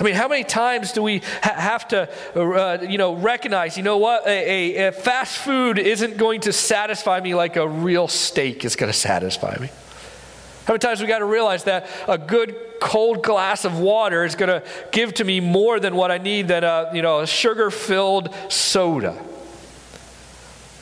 I 0.00 0.02
mean, 0.02 0.14
how 0.14 0.28
many 0.28 0.44
times 0.44 0.92
do 0.92 1.02
we 1.02 1.18
ha- 1.42 1.54
have 1.54 1.88
to, 1.88 2.08
uh, 2.34 2.78
you 2.82 2.98
know, 2.98 3.14
recognize, 3.14 3.76
you 3.76 3.84
know 3.84 3.98
what, 3.98 4.26
a, 4.26 4.76
a, 4.76 4.88
a 4.88 4.92
fast 4.92 5.38
food 5.38 5.78
isn't 5.78 6.16
going 6.16 6.40
to 6.42 6.52
satisfy 6.52 7.20
me 7.20 7.34
like 7.34 7.56
a 7.56 7.68
real 7.68 8.08
steak 8.08 8.64
is 8.64 8.76
going 8.76 8.90
to 8.90 8.98
satisfy 8.98 9.56
me? 9.60 9.68
How 10.64 10.72
many 10.72 10.78
times 10.78 11.00
we 11.00 11.06
got 11.06 11.18
to 11.18 11.26
realize 11.26 11.64
that 11.64 11.88
a 12.08 12.18
good 12.18 12.56
cold 12.84 13.22
glass 13.22 13.64
of 13.64 13.78
water 13.78 14.24
is 14.24 14.34
going 14.34 14.50
to 14.50 14.62
give 14.92 15.14
to 15.14 15.24
me 15.24 15.40
more 15.40 15.80
than 15.80 15.96
what 15.96 16.10
I 16.10 16.18
need 16.18 16.48
than 16.48 16.64
a, 16.64 16.90
you 16.92 17.00
know, 17.00 17.20
a 17.20 17.26
sugar-filled 17.26 18.34
soda? 18.50 19.18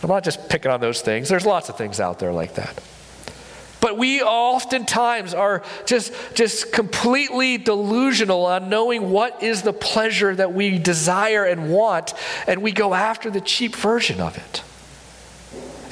I'm 0.02 0.08
not 0.08 0.24
just 0.24 0.48
picking 0.48 0.72
on 0.72 0.80
those 0.80 1.00
things. 1.00 1.28
There's 1.28 1.46
lots 1.46 1.68
of 1.68 1.78
things 1.78 2.00
out 2.00 2.18
there 2.18 2.32
like 2.32 2.54
that. 2.56 2.82
But 3.80 3.98
we 3.98 4.20
oftentimes 4.20 5.32
are 5.32 5.62
just, 5.86 6.12
just 6.34 6.72
completely 6.72 7.56
delusional 7.56 8.46
on 8.46 8.68
knowing 8.68 9.10
what 9.10 9.40
is 9.40 9.62
the 9.62 9.72
pleasure 9.72 10.34
that 10.34 10.52
we 10.52 10.78
desire 10.78 11.44
and 11.44 11.70
want, 11.70 12.14
and 12.48 12.62
we 12.62 12.72
go 12.72 12.94
after 12.94 13.30
the 13.30 13.40
cheap 13.40 13.76
version 13.76 14.20
of 14.20 14.36
it. 14.36 14.64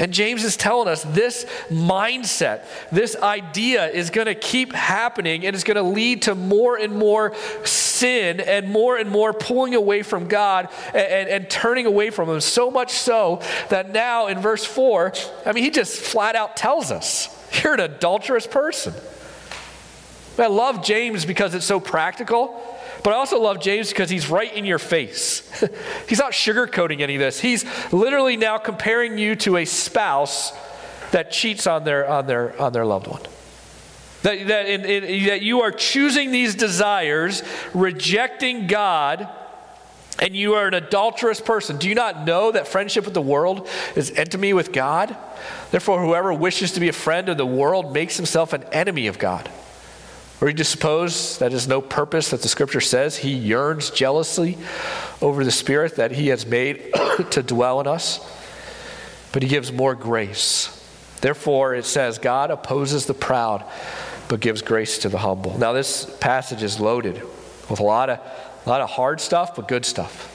And 0.01 0.13
James 0.13 0.45
is 0.45 0.57
telling 0.57 0.89
us 0.89 1.03
this 1.03 1.45
mindset, 1.69 2.65
this 2.91 3.15
idea 3.17 3.87
is 3.87 4.09
going 4.09 4.27
to 4.27 4.35
keep 4.35 4.73
happening 4.73 5.45
and 5.47 5.55
it's 5.55 5.63
going 5.63 5.77
to 5.77 5.83
lead 5.83 6.23
to 6.23 6.35
more 6.35 6.79
and 6.79 6.97
more 6.97 7.35
sin 7.65 8.41
and 8.41 8.71
more 8.71 8.97
and 8.97 9.11
more 9.11 9.35
pulling 9.35 9.75
away 9.75 10.03
from 10.03 10.27
God 10.27 10.71
and, 10.95 10.97
and, 10.97 11.29
and, 11.29 11.51
turning 11.51 11.85
away 11.85 12.09
from 12.09 12.31
Him. 12.31 12.41
So 12.41 12.71
much 12.71 12.93
so 12.93 13.43
that 13.69 13.91
now 13.91 14.29
in 14.29 14.41
verse 14.41 14.65
4, 14.65 15.13
I 15.45 15.53
mean, 15.53 15.65
he 15.65 15.71
just 15.71 16.01
flat 16.01 16.35
out 16.35 16.57
tells 16.57 16.91
us 16.91 17.29
you're 17.63 17.75
an 17.75 17.81
adulterous 17.81 18.47
person. 18.47 18.95
I 20.39 20.47
love 20.47 20.83
James 20.83 21.27
because 21.27 21.55
it's 21.55 21.67
so 21.67 21.79
practical. 21.79 22.80
But 23.03 23.13
I 23.13 23.17
also 23.17 23.41
love 23.41 23.61
James 23.61 23.89
because 23.89 24.11
he's 24.11 24.29
right 24.29 24.53
in 24.53 24.65
your 24.65 24.79
face. 24.79 25.49
he's 26.09 26.19
not 26.19 26.33
sugarcoating 26.33 27.01
any 27.01 27.15
of 27.15 27.21
this. 27.21 27.41
He's 27.41 27.65
literally 27.93 28.37
now 28.37 28.59
comparing 28.59 29.19
you 29.19 29.37
to 29.37 29.57
a 29.59 29.65
spouse 29.65 30.53
that 31.13 31.31
cheats 31.31 31.67
on 31.67 31.85
their, 31.85 32.09
on 32.09 32.27
their, 32.27 32.61
on 32.61 32.73
their 32.73 32.87
loved 32.87 33.07
one. 33.07 33.23
That, 34.23 34.49
that, 34.49 34.67
in, 34.67 34.85
in, 34.85 35.27
that 35.27 35.43
you 35.43 35.63
are 35.63 35.73
choosing 35.73 36.31
these 36.31 36.55
desires, 36.55 37.43
rejecting 37.73 38.67
God, 38.67 39.29
and 40.19 40.37
you 40.37 40.55
are 40.55 40.67
an 40.67 40.75
adulterous 40.75 41.41
person. 41.41 41.79
Do 41.79 41.89
you 41.89 41.95
not 41.95 42.27
know 42.27 42.53
that 42.53 42.69
friendship 42.69 43.07
with 43.07 43.15
the 43.15 43.23
world 43.23 43.67
is 43.97 44.11
enmity 44.11 44.53
with 44.53 44.73
God? 44.73 45.17
Therefore, 45.71 46.05
whoever 46.05 46.35
wishes 46.35 46.73
to 46.73 46.81
be 46.81 46.89
a 46.89 46.93
friend 46.93 47.31
of 47.31 47.39
the 47.39 47.47
world 47.47 47.95
makes 47.95 48.17
himself 48.19 48.53
an 48.53 48.65
enemy 48.65 49.07
of 49.07 49.19
God. 49.19 49.51
Or 50.41 50.49
you 50.49 50.55
just 50.55 50.71
suppose 50.71 51.39
that 51.39 51.53
is 51.53 51.69
no 51.69 51.83
purpose 51.83 52.31
that 52.31 52.41
the 52.41 52.49
scripture 52.49 52.81
says 52.81 53.19
he 53.19 53.31
yearns 53.31 53.91
jealously 53.91 54.57
over 55.21 55.45
the 55.45 55.51
spirit 55.51 55.97
that 55.97 56.13
he 56.13 56.29
has 56.29 56.47
made 56.47 56.95
to 57.31 57.43
dwell 57.43 57.81
in 57.81 57.87
us? 57.87 58.21
But 59.33 59.43
he 59.43 59.49
gives 59.49 59.71
more 59.71 59.95
grace. 59.95 60.77
Therefore, 61.21 61.75
it 61.75 61.85
says, 61.85 62.19
God 62.19 62.51
opposes 62.51 63.05
the 63.05 63.15
proud, 63.15 63.65
but 64.29 64.41
gives 64.41 64.63
grace 64.63 64.99
to 65.01 65.11
the 65.11 65.19
humble. 65.19 65.59
Now, 65.59 65.75
this 65.75 66.07
passage 66.21 66.63
is 66.63 66.81
loaded 66.81 67.23
with 67.69 67.79
a 67.79 67.85
lot 67.85 68.09
of, 68.09 68.19
a 68.19 68.69
lot 68.69 68.81
of 68.81 68.89
hard 68.89 69.21
stuff, 69.21 69.55
but 69.55 69.69
good 69.69 69.85
stuff. 69.85 70.29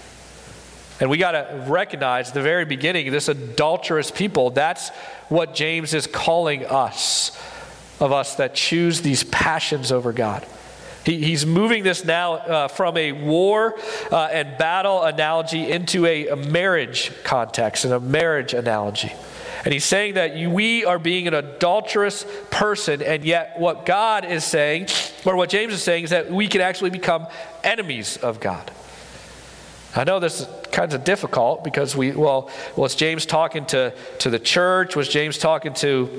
And 1.01 1.09
we 1.09 1.17
got 1.17 1.31
to 1.31 1.65
recognize 1.67 2.31
the 2.31 2.41
very 2.41 2.63
beginning, 2.63 3.12
this 3.12 3.27
adulterous 3.27 4.12
people, 4.12 4.51
that's 4.51 4.89
what 5.29 5.55
James 5.55 5.93
is 5.93 6.05
calling 6.05 6.65
us 6.65 7.38
of 7.99 8.11
us 8.11 8.35
that 8.35 8.55
choose 8.55 9.01
these 9.01 9.23
passions 9.23 9.91
over 9.91 10.11
God. 10.11 10.45
He, 11.05 11.23
he's 11.23 11.45
moving 11.45 11.83
this 11.83 12.03
now 12.03 12.33
uh, 12.33 12.67
from 12.67 12.97
a 12.97 13.11
war 13.11 13.75
uh, 14.11 14.25
and 14.31 14.57
battle 14.57 15.03
analogy 15.03 15.69
into 15.69 16.05
a, 16.05 16.29
a, 16.29 16.35
marriage 16.35 17.11
context 17.23 17.85
and 17.85 17.93
a 17.93 17.99
marriage 17.99 18.55
analogy. 18.55 19.13
And 19.63 19.73
he's 19.73 19.85
saying 19.85 20.15
that 20.15 20.35
we 20.35 20.83
are 20.83 20.99
being 20.99 21.27
an 21.27 21.33
adulterous 21.33 22.25
person, 22.49 23.01
and 23.01 23.23
yet 23.23 23.59
what 23.59 23.85
God 23.85 24.25
is 24.25 24.43
saying, 24.43 24.87
or 25.25 25.35
what 25.35 25.49
James 25.49 25.73
is 25.73 25.83
saying, 25.83 26.05
is 26.05 26.09
that 26.09 26.31
we 26.31 26.47
can 26.47 26.61
actually 26.61 26.91
become 26.91 27.27
enemies 27.63 28.17
of 28.17 28.39
God. 28.39 28.71
I 29.95 30.03
know 30.03 30.19
this 30.19 30.41
is 30.41 30.47
kind 30.71 30.93
of 30.93 31.03
difficult 31.03 31.63
because 31.63 31.95
we, 31.95 32.11
well, 32.11 32.49
was 32.75 32.95
James 32.95 33.25
talking 33.25 33.65
to, 33.67 33.93
to 34.19 34.29
the 34.29 34.39
church? 34.39 34.95
Was 34.95 35.07
James 35.07 35.37
talking 35.37 35.73
to 35.75 36.09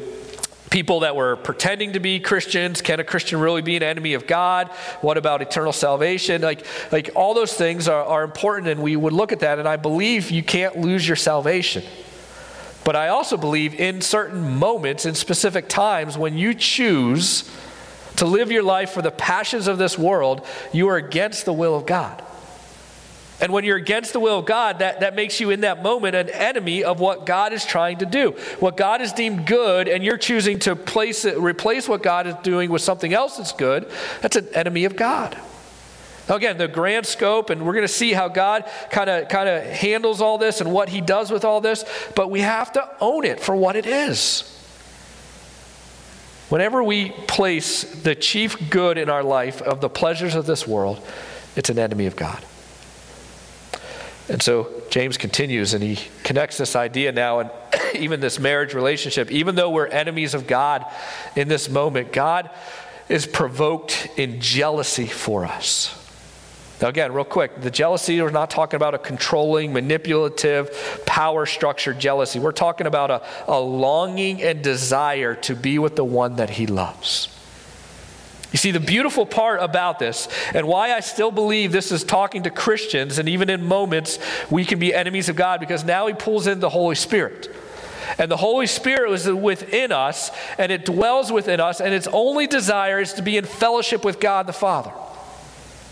people 0.76 1.00
that 1.00 1.16
were 1.16 1.36
pretending 1.36 1.94
to 1.94 2.00
be 2.00 2.20
Christians. 2.20 2.82
Can 2.82 3.00
a 3.00 3.04
Christian 3.04 3.40
really 3.40 3.62
be 3.62 3.78
an 3.78 3.82
enemy 3.82 4.12
of 4.12 4.26
God? 4.26 4.68
What 5.00 5.16
about 5.16 5.40
eternal 5.40 5.72
salvation? 5.72 6.42
Like, 6.42 6.66
like 6.92 7.08
all 7.14 7.32
those 7.32 7.54
things 7.54 7.88
are, 7.88 8.04
are 8.04 8.22
important, 8.22 8.68
and 8.68 8.82
we 8.82 8.94
would 8.94 9.14
look 9.14 9.32
at 9.32 9.40
that. 9.40 9.58
And 9.58 9.66
I 9.66 9.76
believe 9.76 10.30
you 10.30 10.42
can't 10.42 10.76
lose 10.76 11.08
your 11.08 11.16
salvation. 11.16 11.82
But 12.84 12.94
I 12.94 13.08
also 13.08 13.38
believe 13.38 13.72
in 13.80 14.02
certain 14.02 14.58
moments, 14.58 15.06
in 15.06 15.14
specific 15.14 15.66
times, 15.70 16.18
when 16.18 16.36
you 16.36 16.52
choose 16.52 17.50
to 18.16 18.26
live 18.26 18.52
your 18.52 18.62
life 18.62 18.90
for 18.90 19.00
the 19.00 19.10
passions 19.10 19.68
of 19.68 19.78
this 19.78 19.96
world, 19.98 20.46
you 20.74 20.88
are 20.88 20.96
against 20.96 21.46
the 21.46 21.54
will 21.54 21.74
of 21.74 21.86
God. 21.86 22.22
And 23.40 23.52
when 23.52 23.64
you're 23.64 23.76
against 23.76 24.14
the 24.14 24.20
will 24.20 24.38
of 24.38 24.46
God, 24.46 24.78
that, 24.78 25.00
that 25.00 25.14
makes 25.14 25.40
you 25.40 25.50
in 25.50 25.60
that 25.60 25.82
moment 25.82 26.14
an 26.16 26.30
enemy 26.30 26.84
of 26.84 27.00
what 27.00 27.26
God 27.26 27.52
is 27.52 27.66
trying 27.66 27.98
to 27.98 28.06
do. 28.06 28.30
What 28.60 28.78
God 28.78 29.00
has 29.00 29.12
deemed 29.12 29.46
good, 29.46 29.88
and 29.88 30.02
you're 30.02 30.16
choosing 30.16 30.58
to 30.60 30.74
place 30.74 31.26
it, 31.26 31.38
replace 31.38 31.86
what 31.86 32.02
God 32.02 32.26
is 32.26 32.34
doing 32.36 32.70
with 32.70 32.80
something 32.80 33.12
else 33.12 33.36
that's 33.36 33.52
good, 33.52 33.90
that's 34.22 34.36
an 34.36 34.48
enemy 34.54 34.86
of 34.86 34.96
God. 34.96 35.38
Now 36.28 36.36
again, 36.36 36.56
the 36.56 36.66
grand 36.66 37.06
scope, 37.06 37.50
and 37.50 37.64
we're 37.64 37.74
going 37.74 37.86
to 37.86 37.92
see 37.92 38.12
how 38.12 38.28
God 38.28 38.64
kind 38.90 39.08
of 39.08 39.28
kind 39.28 39.48
of 39.48 39.62
handles 39.62 40.20
all 40.20 40.38
this 40.38 40.60
and 40.60 40.72
what 40.72 40.88
He 40.88 41.00
does 41.00 41.30
with 41.30 41.44
all 41.44 41.60
this, 41.60 41.84
but 42.16 42.30
we 42.30 42.40
have 42.40 42.72
to 42.72 42.88
own 43.00 43.24
it 43.24 43.38
for 43.38 43.54
what 43.54 43.76
it 43.76 43.86
is. 43.86 44.52
Whenever 46.48 46.82
we 46.82 47.10
place 47.10 47.82
the 48.02 48.14
chief 48.14 48.70
good 48.70 48.98
in 48.98 49.10
our 49.10 49.22
life 49.22 49.60
of 49.62 49.80
the 49.80 49.88
pleasures 49.88 50.34
of 50.34 50.46
this 50.46 50.66
world, 50.66 51.00
it's 51.54 51.70
an 51.70 51.78
enemy 51.78 52.06
of 52.06 52.16
God. 52.16 52.44
And 54.28 54.42
so 54.42 54.72
James 54.90 55.16
continues 55.16 55.72
and 55.74 55.82
he 55.82 55.98
connects 56.24 56.58
this 56.58 56.74
idea 56.74 57.12
now 57.12 57.40
and 57.40 57.50
even 57.94 58.20
this 58.20 58.38
marriage 58.38 58.74
relationship. 58.74 59.30
Even 59.30 59.54
though 59.54 59.70
we're 59.70 59.86
enemies 59.86 60.34
of 60.34 60.46
God 60.46 60.84
in 61.36 61.48
this 61.48 61.68
moment, 61.68 62.12
God 62.12 62.50
is 63.08 63.26
provoked 63.26 64.08
in 64.16 64.40
jealousy 64.40 65.06
for 65.06 65.44
us. 65.44 66.02
Now, 66.82 66.88
again, 66.88 67.12
real 67.12 67.24
quick, 67.24 67.62
the 67.62 67.70
jealousy, 67.70 68.20
we're 68.20 68.30
not 68.30 68.50
talking 68.50 68.76
about 68.76 68.94
a 68.94 68.98
controlling, 68.98 69.72
manipulative, 69.72 71.02
power 71.06 71.46
structured 71.46 71.98
jealousy. 71.98 72.38
We're 72.38 72.52
talking 72.52 72.86
about 72.86 73.10
a, 73.10 73.22
a 73.48 73.58
longing 73.58 74.42
and 74.42 74.62
desire 74.62 75.34
to 75.36 75.54
be 75.54 75.78
with 75.78 75.96
the 75.96 76.04
one 76.04 76.36
that 76.36 76.50
he 76.50 76.66
loves. 76.66 77.28
You 78.56 78.58
see, 78.58 78.70
the 78.70 78.80
beautiful 78.80 79.26
part 79.26 79.60
about 79.60 79.98
this, 79.98 80.28
and 80.54 80.66
why 80.66 80.94
I 80.94 81.00
still 81.00 81.30
believe 81.30 81.72
this 81.72 81.92
is 81.92 82.02
talking 82.02 82.44
to 82.44 82.50
Christians, 82.50 83.18
and 83.18 83.28
even 83.28 83.50
in 83.50 83.62
moments 83.62 84.18
we 84.48 84.64
can 84.64 84.78
be 84.78 84.94
enemies 84.94 85.28
of 85.28 85.36
God, 85.36 85.60
because 85.60 85.84
now 85.84 86.06
He 86.06 86.14
pulls 86.14 86.46
in 86.46 86.60
the 86.60 86.70
Holy 86.70 86.94
Spirit. 86.94 87.54
And 88.16 88.30
the 88.30 88.38
Holy 88.38 88.66
Spirit 88.66 89.12
is 89.12 89.28
within 89.28 89.92
us, 89.92 90.30
and 90.56 90.72
it 90.72 90.86
dwells 90.86 91.30
within 91.30 91.60
us, 91.60 91.82
and 91.82 91.92
its 91.92 92.08
only 92.10 92.46
desire 92.46 92.98
is 92.98 93.12
to 93.12 93.22
be 93.22 93.36
in 93.36 93.44
fellowship 93.44 94.06
with 94.06 94.20
God 94.20 94.46
the 94.46 94.54
Father. 94.54 94.92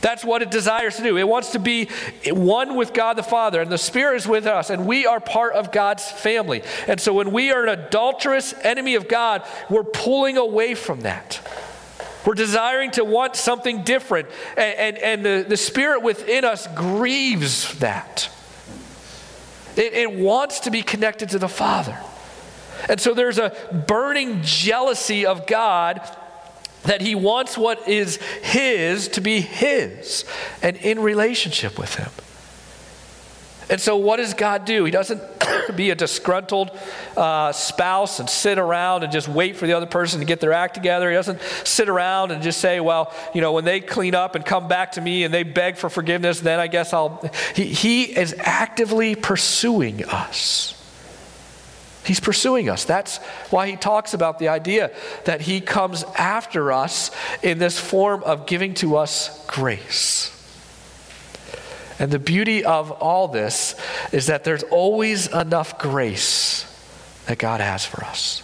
That's 0.01 0.25
what 0.25 0.41
it 0.41 0.51
desires 0.51 0.97
to 0.97 1.03
do. 1.03 1.19
It 1.19 1.29
wants 1.29 1.53
to 1.53 1.59
be 1.59 1.91
one 2.29 2.77
with 2.77 2.95
God 2.95 3.19
the 3.19 3.23
Father, 3.23 3.61
and 3.61 3.71
the 3.71 3.77
Spirit 3.77 4.17
is 4.17 4.27
with 4.27 4.47
us, 4.47 4.71
and 4.71 4.87
we 4.87 5.05
are 5.05 5.21
part 5.21 5.53
of 5.53 5.71
God's 5.71 6.11
family. 6.11 6.63
And 6.89 6.99
so 6.99 7.13
when 7.13 7.31
we 7.31 7.53
are 7.53 7.67
an 7.67 7.79
adulterous 7.79 8.55
enemy 8.63 8.95
of 8.95 9.07
God, 9.07 9.43
we're 9.69 9.85
pulling 9.85 10.39
away 10.39 10.75
from 10.75 11.03
that. 11.03 11.43
We're 12.25 12.35
desiring 12.35 12.91
to 12.93 13.05
want 13.05 13.37
something 13.37 13.83
different, 13.83 14.29
and, 14.57 14.97
and, 14.97 14.99
and 14.99 15.25
the, 15.25 15.47
the 15.49 15.57
Spirit 15.57 16.03
within 16.03 16.45
us 16.45 16.67
grieves 16.75 17.79
that. 17.79 18.31
It, 19.77 19.93
it 19.93 20.13
wants 20.13 20.61
to 20.61 20.71
be 20.71 20.83
connected 20.83 21.31
to 21.31 21.39
the 21.39 21.49
Father. 21.49 21.99
And 22.89 23.01
so 23.01 23.15
there's 23.15 23.39
a 23.39 23.85
burning 23.87 24.41
jealousy 24.43 25.27
of 25.27 25.47
God 25.47 26.01
that 26.85 27.01
He 27.01 27.15
wants 27.15 27.59
what 27.59 27.89
is 27.89 28.17
His 28.43 29.09
to 29.09 29.21
be 29.21 29.41
His 29.41 30.25
and 30.63 30.77
in 30.77 31.01
relationship 31.01 31.79
with 31.79 31.95
Him. 31.97 32.11
And 33.71 33.81
so, 33.81 33.97
what 33.97 34.17
does 34.19 34.35
God 34.35 34.65
do? 34.65 34.85
He 34.85 34.91
doesn't 34.91 35.23
be 35.77 35.91
a 35.91 35.95
disgruntled 35.95 36.71
uh, 37.17 37.53
spouse 37.53 38.21
and 38.21 38.29
sit 38.29 38.59
around 38.59 39.05
and 39.05 39.13
just 39.13 39.29
wait 39.29 39.57
for 39.57 39.67
the 39.67 39.73
other 39.73 39.87
person 39.87 40.21
to 40.21 40.27
get 40.27 40.41
their 40.41 40.53
act 40.53 40.75
together. 40.75 41.09
He 41.09 41.15
doesn't 41.15 41.41
sit 41.65 41.89
around 41.89 42.31
and 42.31 42.43
just 42.43 42.61
say, 42.61 42.81
well, 42.81 43.13
you 43.35 43.41
know, 43.41 43.53
when 43.53 43.65
they 43.65 43.81
clean 43.81 44.15
up 44.15 44.35
and 44.35 44.45
come 44.45 44.69
back 44.69 44.93
to 44.93 45.01
me 45.01 45.25
and 45.25 45.33
they 45.33 45.43
beg 45.43 45.77
for 45.77 45.89
forgiveness, 45.89 46.41
then 46.41 46.61
I 46.61 46.67
guess 46.67 46.93
I'll. 46.93 47.31
He, 47.55 47.65
he 47.65 48.03
is 48.05 48.35
actively 48.39 49.15
pursuing 49.15 50.05
us. 50.05 50.75
He's 52.05 52.21
pursuing 52.21 52.69
us. 52.69 52.85
That's 52.85 53.17
why 53.49 53.71
he 53.71 53.77
talks 53.77 54.13
about 54.13 54.39
the 54.39 54.49
idea 54.49 54.91
that 55.25 55.41
he 55.41 55.63
comes 55.63 56.05
after 56.19 56.71
us 56.71 57.11
in 57.43 57.59
this 57.59 57.79
form 57.81 58.23
of 58.25 58.47
giving 58.47 58.75
to 58.75 58.97
us 58.97 59.45
grace. 59.47 60.34
And 61.99 62.11
the 62.11 62.19
beauty 62.19 62.65
of 62.65 62.91
all 62.91 63.29
this 63.29 63.75
is 64.13 64.27
that 64.27 64.45
there's 64.45 64.65
always 64.65 65.27
enough 65.33 65.79
grace 65.79 66.71
that 67.27 67.39
God 67.39 67.61
has 67.61 67.87
for 67.87 68.05
us. 68.05 68.43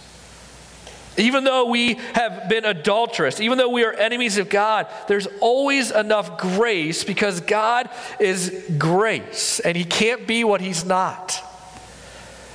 Even 1.17 1.43
though 1.43 1.65
we 1.65 1.95
have 2.13 2.47
been 2.47 2.63
adulterous, 2.63 3.41
even 3.41 3.57
though 3.57 3.69
we 3.69 3.83
are 3.83 3.91
enemies 3.91 4.37
of 4.37 4.49
God, 4.49 4.87
there's 5.07 5.27
always 5.41 5.91
enough 5.91 6.37
grace 6.37 7.03
because 7.03 7.41
God 7.41 7.89
is 8.19 8.65
grace 8.77 9.59
and 9.59 9.75
He 9.75 9.83
can't 9.83 10.25
be 10.25 10.45
what 10.45 10.61
He's 10.61 10.85
not. 10.85 11.43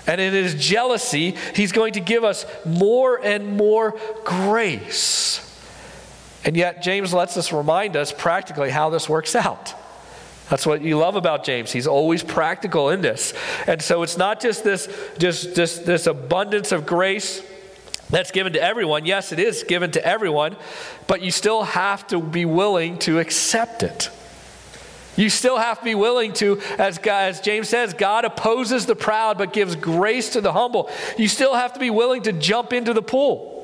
And 0.07 0.21
in 0.21 0.33
His 0.33 0.55
jealousy, 0.55 1.37
He's 1.55 1.73
going 1.73 1.93
to 1.95 2.01
give 2.01 2.25
us 2.25 2.47
more 2.65 3.23
and 3.23 3.57
more 3.59 3.99
grace. 4.25 5.43
And 6.43 6.57
yet, 6.57 6.83
James 6.83 7.13
lets 7.13 7.37
us 7.37 7.53
remind 7.53 7.97
us 7.97 8.13
practically 8.13 8.71
how 8.71 8.89
this 8.89 9.09
works 9.09 9.35
out. 9.35 9.75
That's 10.49 10.65
what 10.65 10.83
you 10.83 10.99
love 10.99 11.17
about 11.17 11.45
James. 11.45 11.73
He's 11.73 11.87
always 11.87 12.23
practical 12.23 12.91
in 12.91 13.01
this. 13.01 13.35
And 13.67 13.83
so 13.83 14.03
it's 14.03 14.17
not 14.17 14.41
just 14.41 14.63
this, 14.63 14.89
just, 15.19 15.57
just 15.57 15.85
this 15.85 16.07
abundance 16.07 16.71
of 16.71 16.87
grace 16.87 17.43
that's 18.11 18.31
given 18.31 18.53
to 18.53 18.63
everyone. 18.63 19.05
Yes, 19.05 19.33
it 19.33 19.41
is 19.41 19.65
given 19.65 19.91
to 19.93 20.07
everyone, 20.07 20.57
but 21.09 21.23
you 21.23 21.33
still 21.33 21.65
have 21.65 22.07
to 22.09 22.21
be 22.21 22.45
willing 22.45 22.99
to 23.01 23.19
accept 23.19 23.83
it. 23.83 24.11
You 25.17 25.31
still 25.31 25.57
have 25.57 25.79
to 25.79 25.85
be 25.85 25.95
willing 25.95 26.35
to, 26.35 26.61
as, 26.79 26.99
God, 26.99 27.31
as 27.31 27.41
James 27.41 27.69
says, 27.69 27.95
God 27.95 28.25
opposes 28.25 28.87
the 28.87 28.95
proud 28.95 29.39
but 29.39 29.53
gives 29.53 29.75
grace 29.75 30.31
to 30.31 30.41
the 30.41 30.53
humble. 30.53 30.91
You 31.17 31.27
still 31.27 31.55
have 31.55 31.73
to 31.73 31.81
be 31.81 31.91
willing 31.91 32.23
to 32.23 32.33
jump 32.33 32.73
into 32.73 32.93
the 32.93 33.03
pool. 33.03 33.56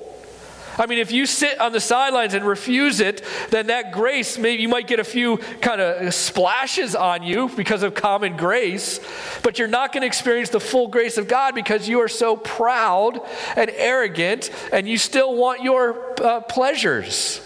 I 0.79 0.87
mean, 0.87 0.99
if 0.99 1.13
you 1.13 1.27
sit 1.27 1.61
on 1.61 1.73
the 1.73 1.81
sidelines 1.81 2.35
and 2.35 2.45
refuse 2.45 3.01
it, 3.01 3.23
then 3.51 3.67
that 3.67 3.93
grace, 3.93 4.39
maybe 4.39 4.63
you 4.63 4.69
might 4.69 4.87
get 4.87 5.01
a 5.01 5.05
few 5.05 5.37
kind 5.61 5.81
of 5.81 6.15
splashes 6.15 6.95
on 6.95 7.23
you 7.23 7.49
because 7.51 7.83
of 7.83 7.95
common 7.95 8.37
grace, 8.37 9.01
but 9.43 9.59
you're 9.59 9.69
not 9.69 9.93
going 9.93 10.03
to 10.03 10.07
experience 10.07 10.49
the 10.49 10.61
full 10.61 10.89
grace 10.89 11.19
of 11.19 11.29
God 11.29 11.55
because 11.55 11.89
you 11.89 12.01
are 12.01 12.09
so 12.09 12.37
proud 12.37 13.21
and 13.57 13.71
arrogant 13.71 14.51
and 14.73 14.89
you 14.89 14.97
still 14.97 15.37
want 15.37 15.63
your 15.63 16.15
uh, 16.23 16.41
pleasures. 16.41 17.41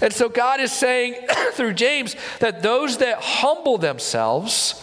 And 0.00 0.12
so 0.12 0.28
God 0.28 0.60
is 0.60 0.72
saying 0.72 1.14
through 1.52 1.74
James 1.74 2.16
that 2.40 2.62
those 2.62 2.98
that 2.98 3.22
humble 3.22 3.78
themselves, 3.78 4.74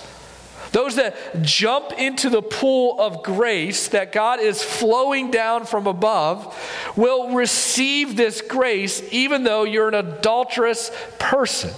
those 0.72 0.96
that 0.98 1.42
jump 1.42 1.94
into 1.94 2.30
the 2.30 2.42
pool 2.42 3.00
of 3.00 3.24
grace 3.24 3.88
that 3.90 4.12
God 4.12 4.40
is 4.40 4.62
flowing 4.62 5.32
down 5.32 5.66
from 5.66 5.88
above 5.88 6.56
will 6.96 7.34
receive 7.34 8.16
this 8.16 8.42
grace 8.42 9.02
even 9.12 9.44
though 9.44 9.64
you're 9.64 9.88
an 9.88 9.96
adulterous 9.96 10.92
person 11.18 11.72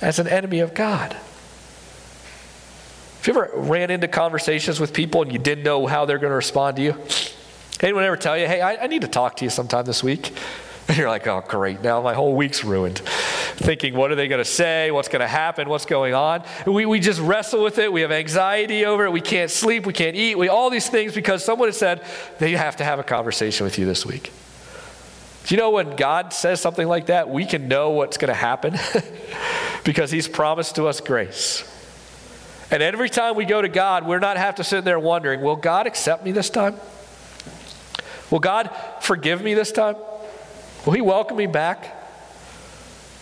as 0.00 0.18
an 0.18 0.28
enemy 0.28 0.60
of 0.60 0.74
God. 0.74 1.12
Have 1.12 3.26
you 3.26 3.42
ever 3.42 3.50
ran 3.54 3.90
into 3.90 4.06
conversations 4.06 4.78
with 4.78 4.92
people 4.92 5.22
and 5.22 5.32
you 5.32 5.38
didn't 5.38 5.64
know 5.64 5.86
how 5.86 6.04
they're 6.04 6.18
going 6.18 6.30
to 6.30 6.36
respond 6.36 6.76
to 6.76 6.82
you? 6.82 6.94
Anyone 7.80 8.04
ever 8.04 8.16
tell 8.16 8.36
you, 8.36 8.46
hey, 8.46 8.60
I, 8.60 8.84
I 8.84 8.86
need 8.86 9.02
to 9.02 9.08
talk 9.08 9.36
to 9.36 9.44
you 9.44 9.50
sometime 9.50 9.84
this 9.84 10.02
week? 10.02 10.32
And 10.88 10.96
you're 10.96 11.08
like, 11.08 11.26
oh, 11.26 11.44
great, 11.46 11.82
now 11.82 12.00
my 12.00 12.14
whole 12.14 12.34
week's 12.34 12.64
ruined. 12.64 12.98
Thinking, 12.98 13.94
what 13.94 14.10
are 14.10 14.14
they 14.14 14.28
going 14.28 14.40
to 14.42 14.50
say? 14.50 14.90
What's 14.90 15.08
going 15.08 15.20
to 15.20 15.28
happen? 15.28 15.68
What's 15.68 15.84
going 15.84 16.14
on? 16.14 16.44
We, 16.66 16.86
we 16.86 16.98
just 17.00 17.20
wrestle 17.20 17.62
with 17.62 17.78
it. 17.78 17.92
We 17.92 18.00
have 18.00 18.12
anxiety 18.12 18.86
over 18.86 19.04
it. 19.04 19.12
We 19.12 19.20
can't 19.20 19.50
sleep. 19.50 19.84
We 19.84 19.92
can't 19.92 20.16
eat. 20.16 20.38
We, 20.38 20.48
all 20.48 20.70
these 20.70 20.88
things 20.88 21.14
because 21.14 21.44
someone 21.44 21.68
has 21.68 21.76
said 21.76 22.02
they 22.38 22.52
have 22.52 22.76
to 22.76 22.84
have 22.84 22.98
a 22.98 23.02
conversation 23.02 23.64
with 23.64 23.78
you 23.78 23.84
this 23.84 24.06
week. 24.06 24.32
Do 25.44 25.54
you 25.54 25.60
know 25.60 25.70
when 25.70 25.96
God 25.96 26.32
says 26.32 26.60
something 26.60 26.86
like 26.86 27.06
that, 27.06 27.28
we 27.28 27.44
can 27.44 27.68
know 27.68 27.90
what's 27.90 28.16
going 28.16 28.28
to 28.28 28.34
happen? 28.34 28.76
because 29.84 30.10
He's 30.10 30.28
promised 30.28 30.76
to 30.76 30.86
us 30.86 31.00
grace. 31.00 31.64
And 32.70 32.82
every 32.82 33.08
time 33.08 33.34
we 33.34 33.46
go 33.46 33.60
to 33.60 33.68
God, 33.68 34.06
we're 34.06 34.18
not 34.18 34.36
have 34.36 34.56
to 34.56 34.64
sit 34.64 34.84
there 34.84 34.98
wondering, 34.98 35.40
will 35.40 35.56
God 35.56 35.86
accept 35.86 36.24
me 36.24 36.32
this 36.32 36.50
time? 36.50 36.76
Will 38.30 38.40
God 38.40 38.70
forgive 39.00 39.42
me 39.42 39.54
this 39.54 39.72
time? 39.72 39.96
Will 40.84 40.92
He 40.94 41.00
welcome 41.00 41.36
me 41.36 41.46
back? 41.46 41.98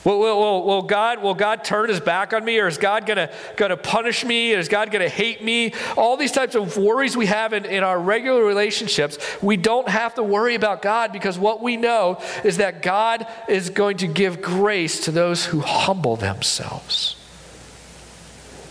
Will, 0.07 0.21
will, 0.21 0.65
will, 0.65 0.83
God, 0.83 1.21
will 1.21 1.35
God 1.35 1.65
turn 1.65 1.89
his 1.89 1.99
back 1.99 2.33
on 2.33 2.45
me 2.45 2.61
or 2.61 2.69
is 2.69 2.79
God 2.79 3.07
going 3.07 3.29
to 3.57 3.77
punish 3.77 4.25
me? 4.25 4.55
Or 4.55 4.59
Is 4.59 4.69
God 4.69 4.93
going 4.93 5.03
to 5.03 5.09
hate 5.09 5.43
me? 5.43 5.75
All 5.97 6.17
these 6.17 6.31
types 6.31 6.55
of 6.55 6.77
worries 6.77 7.17
we 7.17 7.27
have 7.27 7.53
in, 7.53 7.65
in 7.65 7.83
our 7.83 7.99
regular 7.99 8.45
relationships, 8.45 9.19
we 9.43 9.57
don't 9.57 9.89
have 9.89 10.15
to 10.15 10.23
worry 10.23 10.55
about 10.55 10.81
God 10.81 11.11
because 11.11 11.41
what 11.41 11.61
we 11.61 11.77
know 11.77 12.23
is 12.45 12.59
that 12.59 12.83
God 12.83 13.27
is 13.49 13.69
going 13.71 13.97
to 13.97 14.07
give 14.07 14.41
grace 14.41 15.07
to 15.07 15.11
those 15.11 15.45
who 15.45 15.59
humble 15.59 16.15
themselves. 16.15 17.17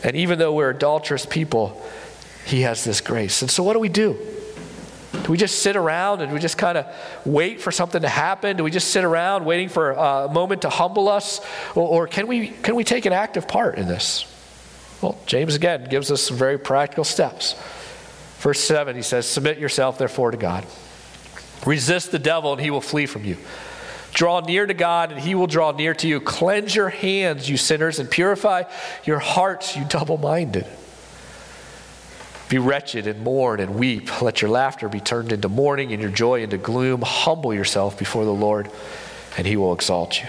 And 0.06 0.16
even 0.16 0.40
though 0.40 0.54
we're 0.54 0.70
adulterous 0.70 1.26
people, 1.26 1.86
he 2.46 2.62
has 2.62 2.86
this 2.86 3.02
grace. 3.02 3.42
And 3.42 3.52
so, 3.52 3.62
what 3.62 3.74
do 3.74 3.80
we 3.80 3.90
do? 3.90 4.18
Do 5.24 5.32
we 5.32 5.38
just 5.38 5.60
sit 5.60 5.76
around 5.76 6.22
and 6.22 6.32
we 6.32 6.40
just 6.40 6.58
kind 6.58 6.78
of 6.78 6.86
wait 7.26 7.62
for 7.62 7.72
something 7.72 8.02
to 8.02 8.10
happen? 8.10 8.58
Do 8.58 8.64
we 8.64 8.72
just 8.72 8.90
sit 8.90 9.04
around 9.04 9.46
waiting 9.46 9.70
for 9.70 9.92
a 9.92 10.30
moment 10.32 10.64
to 10.64 10.70
humble 10.70 11.10
us? 11.10 11.42
Or, 11.76 11.88
or 11.88 12.08
can, 12.08 12.28
we, 12.28 12.50
can 12.50 12.76
we 12.76 12.84
take 12.84 13.06
an 13.06 13.14
active 13.14 13.48
part 13.48 13.78
in 13.78 13.88
this? 13.88 14.32
Well, 15.02 15.20
James 15.26 15.56
again 15.56 15.88
gives 15.90 16.12
us 16.12 16.22
some 16.22 16.38
very 16.38 16.58
practical 16.58 17.04
steps. 17.04 17.56
Verse 18.40 18.60
7, 18.60 18.96
he 18.96 19.02
says, 19.02 19.28
Submit 19.28 19.58
yourself, 19.58 19.98
therefore, 19.98 20.32
to 20.32 20.38
God. 20.38 20.66
Resist 21.66 22.12
the 22.12 22.20
devil, 22.20 22.54
and 22.54 22.62
he 22.62 22.70
will 22.70 22.82
flee 22.82 23.06
from 23.06 23.24
you. 23.26 23.38
Draw 24.14 24.42
near 24.42 24.66
to 24.66 24.74
God, 24.74 25.12
and 25.12 25.20
he 25.20 25.36
will 25.36 25.48
draw 25.48 25.72
near 25.72 25.94
to 25.96 26.08
you. 26.08 26.22
Cleanse 26.22 26.76
your 26.76 26.90
hands, 26.90 27.50
you 27.50 27.58
sinners, 27.58 28.00
and 28.00 28.10
purify 28.10 28.64
your 29.04 29.20
hearts, 29.20 29.76
you 29.76 29.84
double 29.86 30.18
minded. 30.18 30.66
Be 32.50 32.58
wretched 32.60 33.08
and 33.08 33.22
mourn 33.22 33.60
and 33.60 33.76
weep. 33.76 34.22
Let 34.22 34.42
your 34.42 34.52
laughter 34.52 34.88
be 34.88 35.00
turned 35.00 35.32
into 35.32 35.50
mourning 35.50 35.92
and 35.92 36.02
your 36.02 36.12
joy 36.12 36.44
into 36.44 36.58
gloom. 36.58 37.02
Humble 37.02 37.54
yourself 37.54 37.98
before 37.98 38.24
the 38.24 38.34
Lord, 38.34 38.70
and 39.38 39.48
he 39.48 39.58
will 39.58 39.74
exalt 39.74 40.22
you. 40.22 40.28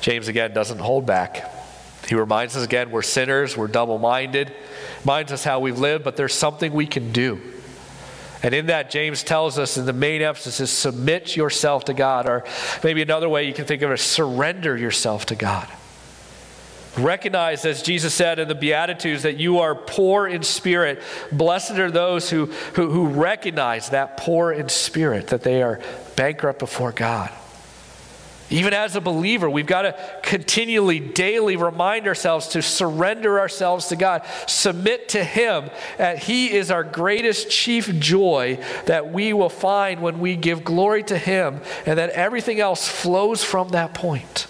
James 0.00 0.28
again 0.28 0.52
doesn't 0.52 0.78
hold 0.78 1.06
back. 1.06 1.50
He 2.08 2.14
reminds 2.14 2.56
us 2.56 2.64
again 2.64 2.90
we're 2.90 3.02
sinners, 3.02 3.56
we're 3.56 3.68
double 3.68 3.98
minded, 3.98 4.52
reminds 5.02 5.32
us 5.32 5.44
how 5.44 5.60
we've 5.60 5.78
lived, 5.78 6.04
but 6.04 6.16
there's 6.16 6.34
something 6.34 6.72
we 6.72 6.86
can 6.86 7.12
do. 7.12 7.40
And 8.42 8.54
in 8.54 8.66
that, 8.66 8.90
James 8.90 9.22
tells 9.22 9.58
us, 9.58 9.78
and 9.78 9.88
the 9.88 9.94
main 9.94 10.20
emphasis 10.20 10.60
is 10.60 10.70
submit 10.70 11.34
yourself 11.34 11.86
to 11.86 11.94
God, 11.94 12.28
or 12.28 12.44
maybe 12.82 13.00
another 13.00 13.28
way 13.28 13.44
you 13.44 13.54
can 13.54 13.64
think 13.64 13.80
of 13.80 13.90
it, 13.90 13.98
surrender 13.98 14.76
yourself 14.76 15.24
to 15.26 15.34
God. 15.34 15.66
Recognize, 16.96 17.64
as 17.64 17.82
Jesus 17.82 18.14
said 18.14 18.38
in 18.38 18.46
the 18.46 18.54
Beatitudes, 18.54 19.24
that 19.24 19.36
you 19.36 19.58
are 19.58 19.74
poor 19.74 20.28
in 20.28 20.44
spirit. 20.44 21.02
Blessed 21.32 21.72
are 21.72 21.90
those 21.90 22.30
who, 22.30 22.46
who, 22.74 22.90
who 22.90 23.06
recognize 23.06 23.90
that 23.90 24.16
poor 24.16 24.52
in 24.52 24.68
spirit, 24.68 25.28
that 25.28 25.42
they 25.42 25.62
are 25.62 25.80
bankrupt 26.14 26.60
before 26.60 26.92
God. 26.92 27.32
Even 28.50 28.74
as 28.74 28.94
a 28.94 29.00
believer, 29.00 29.50
we've 29.50 29.66
got 29.66 29.82
to 29.82 30.20
continually, 30.22 31.00
daily 31.00 31.56
remind 31.56 32.06
ourselves 32.06 32.48
to 32.48 32.62
surrender 32.62 33.40
ourselves 33.40 33.88
to 33.88 33.96
God, 33.96 34.22
submit 34.46 35.08
to 35.08 35.24
Him, 35.24 35.70
that 35.98 36.18
He 36.18 36.52
is 36.52 36.70
our 36.70 36.84
greatest 36.84 37.50
chief 37.50 37.92
joy 37.98 38.62
that 38.86 39.12
we 39.12 39.32
will 39.32 39.48
find 39.48 40.00
when 40.00 40.20
we 40.20 40.36
give 40.36 40.62
glory 40.62 41.02
to 41.04 41.18
Him, 41.18 41.60
and 41.86 41.98
that 41.98 42.10
everything 42.10 42.60
else 42.60 42.86
flows 42.86 43.42
from 43.42 43.70
that 43.70 43.94
point. 43.94 44.46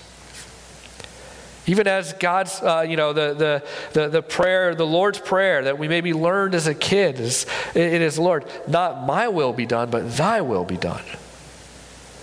Even 1.67 1.87
as 1.87 2.13
God's, 2.15 2.61
uh, 2.63 2.85
you 2.87 2.97
know, 2.97 3.13
the, 3.13 3.35
the, 3.35 3.65
the, 3.93 4.09
the, 4.09 4.23
prayer, 4.23 4.75
the 4.75 4.87
Lord's 4.87 5.19
Prayer 5.19 5.65
that 5.65 5.79
we 5.79 5.89
maybe 5.89 6.13
learned 6.13 6.55
as 6.55 6.67
a 6.67 6.75
kid, 6.75 7.19
is, 7.19 7.47
it 7.75 8.03
is, 8.03 8.19
Lord, 8.19 8.45
not 8.69 9.07
my 9.07 9.29
will 9.29 9.53
be 9.53 9.65
done, 9.65 9.91
but 9.91 10.17
thy 10.17 10.43
will 10.43 10.65
be 10.65 10.77
done. 10.77 11.03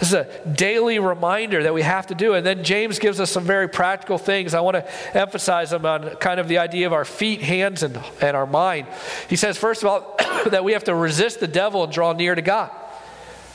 This 0.01 0.09
is 0.09 0.15
a 0.15 0.47
daily 0.47 0.97
reminder 0.97 1.61
that 1.61 1.75
we 1.75 1.83
have 1.83 2.07
to 2.07 2.15
do. 2.15 2.33
And 2.33 2.43
then 2.43 2.63
James 2.63 2.97
gives 2.97 3.19
us 3.19 3.29
some 3.29 3.43
very 3.43 3.67
practical 3.67 4.17
things. 4.17 4.55
I 4.55 4.61
want 4.61 4.75
to 4.75 5.17
emphasize 5.17 5.69
them 5.69 5.85
on 5.85 6.15
kind 6.15 6.39
of 6.39 6.47
the 6.47 6.57
idea 6.57 6.87
of 6.87 6.93
our 6.93 7.05
feet, 7.05 7.41
hands, 7.41 7.83
and, 7.83 7.99
and 8.19 8.35
our 8.35 8.47
mind. 8.47 8.87
He 9.29 9.35
says, 9.35 9.59
first 9.59 9.83
of 9.83 9.89
all, 9.89 10.17
that 10.49 10.63
we 10.63 10.73
have 10.73 10.85
to 10.85 10.95
resist 10.95 11.39
the 11.39 11.47
devil 11.47 11.83
and 11.83 11.93
draw 11.93 12.13
near 12.13 12.33
to 12.33 12.41
God. 12.41 12.71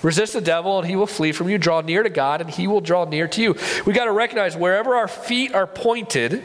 Resist 0.02 0.34
the 0.34 0.40
devil 0.40 0.78
and 0.78 0.86
he 0.86 0.96
will 0.96 1.06
flee 1.06 1.32
from 1.32 1.48
you. 1.48 1.58
Draw 1.58 1.82
near 1.82 2.02
to 2.02 2.10
God 2.10 2.40
and 2.40 2.50
he 2.50 2.66
will 2.66 2.80
draw 2.80 3.04
near 3.04 3.26
to 3.28 3.42
you. 3.42 3.56
We 3.86 3.92
got 3.92 4.04
to 4.04 4.12
recognize 4.12 4.56
wherever 4.56 4.96
our 4.96 5.08
feet 5.08 5.54
are 5.54 5.66
pointed 5.66 6.42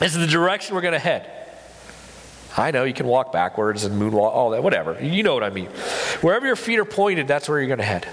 is 0.00 0.14
the 0.14 0.26
direction 0.26 0.74
we're 0.74 0.82
going 0.82 0.92
to 0.92 0.98
head. 0.98 1.30
I 2.56 2.70
know 2.70 2.84
you 2.84 2.94
can 2.94 3.06
walk 3.06 3.32
backwards 3.32 3.84
and 3.84 4.00
moonwalk, 4.00 4.32
all 4.32 4.50
that, 4.50 4.62
whatever. 4.62 5.00
You 5.00 5.22
know 5.22 5.34
what 5.34 5.44
I 5.44 5.50
mean. 5.50 5.68
Wherever 6.20 6.46
your 6.46 6.56
feet 6.56 6.78
are 6.78 6.84
pointed, 6.84 7.28
that's 7.28 7.48
where 7.48 7.58
you're 7.58 7.68
going 7.68 7.78
to 7.78 7.84
head. 7.84 8.08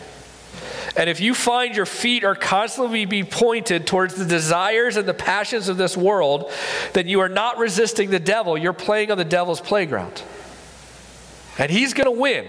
And 0.98 1.10
if 1.10 1.20
you 1.20 1.34
find 1.34 1.76
your 1.76 1.86
feet 1.86 2.24
are 2.24 2.36
constantly 2.36 3.06
be 3.06 3.24
pointed 3.24 3.86
towards 3.86 4.16
the 4.16 4.26
desires 4.26 4.98
and 4.98 5.08
the 5.08 5.14
passions 5.14 5.68
of 5.68 5.78
this 5.78 5.98
world, 5.98 6.52
then 6.94 7.08
you 7.08 7.20
are 7.20 7.30
not 7.30 7.58
resisting 7.58 8.12
the 8.12 8.20
devil. 8.20 8.58
You're 8.58 8.74
playing 8.74 9.12
on 9.12 9.18
the 9.18 9.26
devil's 9.26 9.60
playground. 9.60 10.24
And 11.58 11.72
he's 11.72 11.94
going 11.94 12.06
to 12.06 12.20
win 12.20 12.48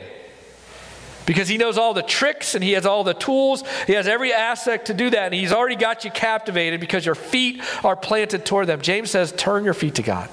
because 1.27 1.49
he 1.49 1.59
knows 1.59 1.77
all 1.77 1.93
the 1.93 2.03
tricks 2.03 2.55
and 2.55 2.63
he 2.63 2.73
has 2.73 2.87
all 2.87 3.05
the 3.05 3.13
tools. 3.13 3.65
He 3.87 3.93
has 3.95 4.07
every 4.07 4.33
aspect 4.33 4.87
to 4.87 4.95
do 4.95 5.11
that, 5.11 5.25
and 5.25 5.35
he's 5.35 5.53
already 5.53 5.77
got 5.77 6.05
you 6.05 6.11
captivated 6.11 6.81
because 6.81 7.05
your 7.05 7.17
feet 7.17 7.61
are 7.85 7.97
planted 7.97 8.47
toward 8.47 8.69
them. 8.69 8.81
James 8.81 9.11
says, 9.11 9.33
Turn 9.33 9.65
your 9.65 9.75
feet 9.75 9.97
to 9.97 10.03
God, 10.03 10.31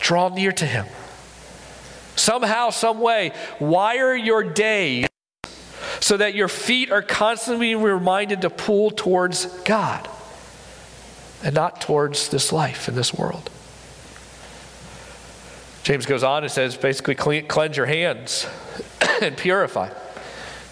draw 0.00 0.28
near 0.28 0.52
to 0.52 0.66
him. 0.66 0.86
Somehow, 2.16 2.70
some 2.70 2.98
way, 2.98 3.32
wire 3.60 4.14
your 4.14 4.42
days 4.42 5.06
so 6.00 6.16
that 6.16 6.34
your 6.34 6.48
feet 6.48 6.90
are 6.90 7.02
constantly 7.02 7.74
reminded 7.76 8.42
to 8.42 8.50
pull 8.50 8.90
towards 8.90 9.46
God 9.62 10.08
and 11.44 11.54
not 11.54 11.80
towards 11.80 12.28
this 12.28 12.52
life 12.52 12.88
and 12.88 12.96
this 12.96 13.14
world. 13.14 13.50
James 15.84 16.06
goes 16.06 16.22
on 16.22 16.42
and 16.42 16.52
says 16.52 16.76
basically, 16.76 17.42
cleanse 17.42 17.76
your 17.76 17.86
hands 17.86 18.46
and 19.22 19.36
purify. 19.36 19.90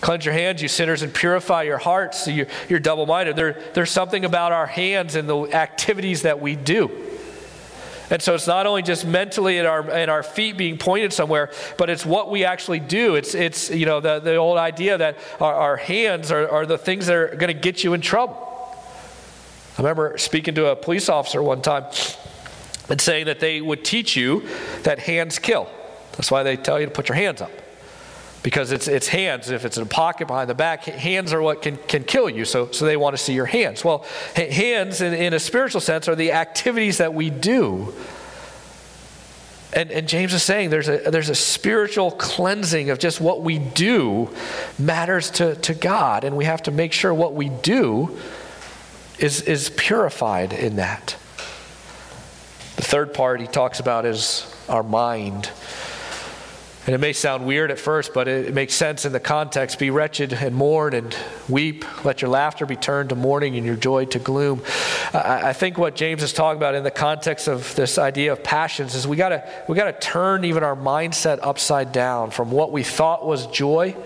Cleanse 0.00 0.24
your 0.24 0.34
hands, 0.34 0.62
you 0.62 0.68
sinners, 0.68 1.02
and 1.02 1.12
purify 1.12 1.62
your 1.62 1.78
hearts. 1.78 2.24
So 2.24 2.30
you're, 2.30 2.46
you're 2.68 2.78
double 2.78 3.06
minded. 3.06 3.34
There, 3.34 3.60
there's 3.74 3.90
something 3.90 4.24
about 4.24 4.52
our 4.52 4.66
hands 4.66 5.14
and 5.14 5.28
the 5.28 5.46
activities 5.54 6.22
that 6.22 6.40
we 6.40 6.54
do. 6.54 6.90
And 8.08 8.22
so 8.22 8.34
it's 8.34 8.46
not 8.46 8.66
only 8.66 8.82
just 8.82 9.04
mentally 9.04 9.58
and 9.58 9.66
our, 9.66 9.90
our 9.90 10.22
feet 10.22 10.56
being 10.56 10.78
pointed 10.78 11.12
somewhere, 11.12 11.50
but 11.76 11.90
it's 11.90 12.06
what 12.06 12.30
we 12.30 12.44
actually 12.44 12.78
do. 12.78 13.16
It's, 13.16 13.34
it's 13.34 13.68
you 13.70 13.84
know, 13.84 14.00
the, 14.00 14.20
the 14.20 14.36
old 14.36 14.58
idea 14.58 14.96
that 14.98 15.18
our, 15.40 15.54
our 15.54 15.76
hands 15.76 16.30
are, 16.30 16.48
are 16.48 16.66
the 16.66 16.78
things 16.78 17.06
that 17.06 17.16
are 17.16 17.28
going 17.34 17.52
to 17.52 17.60
get 17.60 17.82
you 17.82 17.94
in 17.94 18.00
trouble. 18.00 18.34
I 19.76 19.82
remember 19.82 20.16
speaking 20.18 20.54
to 20.54 20.66
a 20.66 20.76
police 20.76 21.08
officer 21.08 21.42
one 21.42 21.62
time 21.62 21.84
and 22.88 23.00
saying 23.00 23.26
that 23.26 23.40
they 23.40 23.60
would 23.60 23.84
teach 23.84 24.14
you 24.14 24.46
that 24.84 25.00
hands 25.00 25.40
kill. 25.40 25.68
That's 26.12 26.30
why 26.30 26.44
they 26.44 26.56
tell 26.56 26.78
you 26.78 26.86
to 26.86 26.92
put 26.92 27.08
your 27.08 27.16
hands 27.16 27.40
up 27.40 27.50
because 28.46 28.70
it's, 28.70 28.86
it's 28.86 29.08
hands. 29.08 29.50
If 29.50 29.64
it's 29.64 29.76
in 29.76 29.82
a 29.82 29.86
pocket 29.86 30.28
behind 30.28 30.48
the 30.48 30.54
back, 30.54 30.84
hands 30.84 31.32
are 31.32 31.42
what 31.42 31.62
can, 31.62 31.76
can 31.88 32.04
kill 32.04 32.30
you. 32.30 32.44
So, 32.44 32.70
so 32.70 32.84
they 32.84 32.96
want 32.96 33.16
to 33.16 33.20
see 33.20 33.32
your 33.32 33.44
hands. 33.44 33.84
Well, 33.84 34.04
hands, 34.36 35.00
in, 35.00 35.14
in 35.14 35.34
a 35.34 35.40
spiritual 35.40 35.80
sense, 35.80 36.06
are 36.06 36.14
the 36.14 36.30
activities 36.30 36.98
that 36.98 37.12
we 37.12 37.28
do. 37.28 37.92
And, 39.72 39.90
and 39.90 40.06
James 40.06 40.32
is 40.32 40.44
saying 40.44 40.70
there's 40.70 40.88
a, 40.88 41.10
there's 41.10 41.28
a 41.28 41.34
spiritual 41.34 42.12
cleansing 42.12 42.90
of 42.90 43.00
just 43.00 43.20
what 43.20 43.42
we 43.42 43.58
do 43.58 44.30
matters 44.78 45.28
to, 45.32 45.56
to 45.56 45.74
God. 45.74 46.22
And 46.22 46.36
we 46.36 46.44
have 46.44 46.62
to 46.62 46.70
make 46.70 46.92
sure 46.92 47.12
what 47.12 47.34
we 47.34 47.48
do 47.48 48.16
is, 49.18 49.42
is 49.42 49.70
purified 49.70 50.52
in 50.52 50.76
that. 50.76 51.16
The 52.76 52.82
third 52.82 53.12
part 53.12 53.40
he 53.40 53.48
talks 53.48 53.80
about 53.80 54.06
is 54.06 54.46
our 54.68 54.84
mind. 54.84 55.50
And 56.86 56.94
it 56.94 56.98
may 56.98 57.12
sound 57.12 57.44
weird 57.44 57.72
at 57.72 57.80
first, 57.80 58.14
but 58.14 58.28
it, 58.28 58.46
it, 58.46 58.54
makes 58.54 58.72
sense 58.72 59.04
in 59.04 59.12
the 59.12 59.18
context. 59.18 59.80
Be 59.80 59.90
wretched 59.90 60.32
and 60.32 60.54
mourn 60.54 60.94
and 60.94 61.16
weep. 61.48 61.84
Let 62.04 62.22
your 62.22 62.30
laughter 62.30 62.64
be 62.64 62.76
turned 62.76 63.08
to 63.08 63.16
mourning 63.16 63.56
and 63.56 63.66
your 63.66 63.74
joy 63.74 64.04
to 64.06 64.20
gloom. 64.20 64.62
I, 65.12 65.48
I 65.48 65.52
think 65.52 65.78
what 65.78 65.96
James 65.96 66.22
is 66.22 66.32
talking 66.32 66.58
about 66.58 66.76
in 66.76 66.84
the 66.84 66.92
context 66.92 67.48
of 67.48 67.74
this 67.74 67.98
idea 67.98 68.32
of 68.32 68.44
passions 68.44 68.94
is 68.94 69.04
we 69.04 69.16
gotta 69.16 69.50
we 69.68 69.74
gotta 69.74 69.94
turn 69.94 70.44
even 70.44 70.62
our 70.62 70.76
mindset 70.76 71.40
upside 71.42 71.90
down 71.90 72.30
from 72.30 72.52
what 72.52 72.70
we 72.70 72.84
thought 72.84 73.26
was 73.26 73.48
joy 73.48 73.96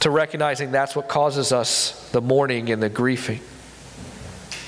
to 0.00 0.10
recognizing 0.10 0.70
that's 0.70 0.94
what 0.94 1.08
causes 1.08 1.52
us 1.52 2.10
the 2.10 2.20
mourning 2.20 2.70
and 2.70 2.82
the 2.82 2.90
grieving. 2.90 3.40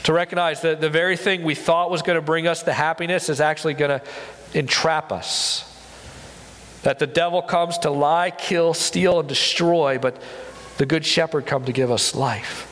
To 0.05 0.15
recognize 0.15 0.63
that 0.63 0.81
the 0.81 0.89
very 0.89 1.19
thing 1.19 1.43
we 1.43 1.55
thought 1.55 1.91
was 1.91 2.01
going 2.01 2.17
to 2.17 2.23
bring 2.23 2.47
us 2.47 2.63
the 2.63 2.73
happiness 2.73 3.29
is 3.29 3.43
actually 3.43 3.75
going 3.75 4.01
to 4.01 4.03
entrap 4.59 5.13
us 5.13 5.70
that 6.83 6.99
the 6.99 7.07
devil 7.07 7.43
comes 7.43 7.79
to 7.79 7.91
lie, 7.91 8.31
kill, 8.31 8.75
steal, 8.75 9.21
and 9.21 9.29
destroy, 9.29 9.99
but 9.99 10.21
the 10.79 10.87
good 10.87 11.05
shepherd 11.05 11.47
come 11.47 11.65
to 11.65 11.73
give 11.73 11.91
us 11.91 12.15
life. 12.15 12.67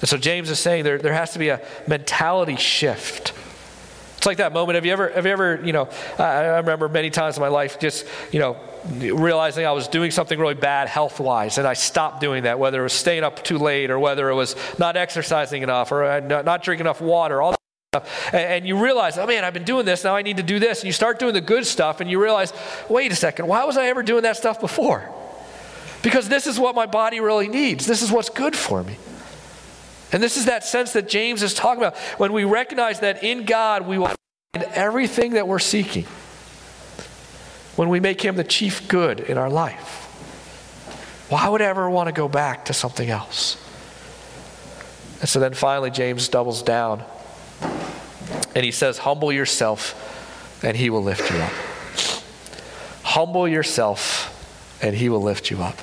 And 0.00 0.08
so 0.08 0.16
James 0.18 0.50
is 0.50 0.58
saying 0.58 0.84
there, 0.84 0.98
there 0.98 1.14
has 1.14 1.32
to 1.32 1.38
be 1.38 1.48
a 1.48 1.60
mentality 1.86 2.56
shift. 2.56 3.32
It's 4.18 4.26
like 4.26 4.36
that 4.38 4.52
moment. 4.52 4.74
Have 4.74 4.86
you 4.86 4.92
ever, 4.92 5.08
have 5.10 5.26
you 5.26 5.32
ever, 5.32 5.60
you 5.64 5.72
know, 5.72 5.88
I, 6.18 6.22
I 6.22 6.58
remember 6.58 6.88
many 6.88 7.10
times 7.10 7.36
in 7.36 7.40
my 7.40 7.48
life 7.48 7.80
just, 7.80 8.06
you 8.30 8.38
know, 8.38 8.56
realizing 8.98 9.66
I 9.66 9.72
was 9.72 9.88
doing 9.88 10.10
something 10.10 10.38
really 10.38 10.54
bad 10.54 10.88
health 10.88 11.18
wise, 11.18 11.58
and 11.58 11.66
I 11.66 11.74
stopped 11.74 12.20
doing 12.20 12.44
that, 12.44 12.58
whether 12.58 12.80
it 12.80 12.84
was 12.84 12.92
staying 12.92 13.24
up 13.24 13.42
too 13.42 13.58
late 13.58 13.90
or 13.90 13.98
whether 13.98 14.28
it 14.30 14.34
was 14.34 14.54
not 14.78 14.96
exercising 14.96 15.62
enough 15.62 15.92
or 15.92 16.04
uh, 16.04 16.20
not 16.20 16.62
drinking 16.62 16.84
enough 16.84 17.00
water, 17.00 17.42
all 17.42 17.56
and 18.32 18.66
you 18.66 18.82
realize, 18.82 19.18
oh 19.18 19.26
man, 19.26 19.44
I've 19.44 19.54
been 19.54 19.64
doing 19.64 19.86
this, 19.86 20.04
now 20.04 20.16
I 20.16 20.22
need 20.22 20.36
to 20.38 20.42
do 20.42 20.58
this. 20.58 20.80
And 20.80 20.86
you 20.86 20.92
start 20.92 21.18
doing 21.18 21.34
the 21.34 21.40
good 21.40 21.66
stuff, 21.66 22.00
and 22.00 22.10
you 22.10 22.22
realize, 22.22 22.52
wait 22.88 23.12
a 23.12 23.16
second, 23.16 23.46
why 23.46 23.64
was 23.64 23.76
I 23.76 23.86
ever 23.86 24.02
doing 24.02 24.22
that 24.22 24.36
stuff 24.36 24.60
before? 24.60 25.12
Because 26.02 26.28
this 26.28 26.46
is 26.46 26.58
what 26.58 26.74
my 26.74 26.86
body 26.86 27.20
really 27.20 27.48
needs. 27.48 27.86
This 27.86 28.02
is 28.02 28.12
what's 28.12 28.28
good 28.28 28.54
for 28.54 28.82
me. 28.82 28.96
And 30.12 30.22
this 30.22 30.36
is 30.36 30.44
that 30.44 30.64
sense 30.64 30.92
that 30.92 31.08
James 31.08 31.42
is 31.42 31.52
talking 31.52 31.82
about. 31.82 31.96
When 32.18 32.32
we 32.32 32.44
recognize 32.44 33.00
that 33.00 33.24
in 33.24 33.44
God 33.44 33.86
we 33.86 33.98
will 33.98 34.12
find 34.54 34.64
everything 34.72 35.32
that 35.32 35.48
we're 35.48 35.58
seeking, 35.58 36.04
when 37.74 37.88
we 37.88 38.00
make 38.00 38.20
Him 38.22 38.36
the 38.36 38.44
chief 38.44 38.88
good 38.88 39.20
in 39.20 39.36
our 39.36 39.50
life, 39.50 40.04
why 41.28 41.48
would 41.48 41.60
I 41.60 41.64
ever 41.64 41.90
want 41.90 42.06
to 42.06 42.12
go 42.12 42.28
back 42.28 42.66
to 42.66 42.72
something 42.72 43.10
else? 43.10 43.56
And 45.20 45.28
so 45.28 45.40
then 45.40 45.54
finally, 45.54 45.90
James 45.90 46.28
doubles 46.28 46.62
down 46.62 47.02
and 47.60 48.64
he 48.64 48.70
says, 48.70 48.98
Humble 48.98 49.32
yourself, 49.32 50.62
and 50.64 50.76
he 50.76 50.90
will 50.90 51.02
lift 51.02 51.30
you 51.30 51.36
up. 51.36 51.52
Humble 53.02 53.46
yourself, 53.46 54.32
and 54.82 54.96
he 54.96 55.08
will 55.08 55.22
lift 55.22 55.50
you 55.50 55.62
up. 55.62 55.78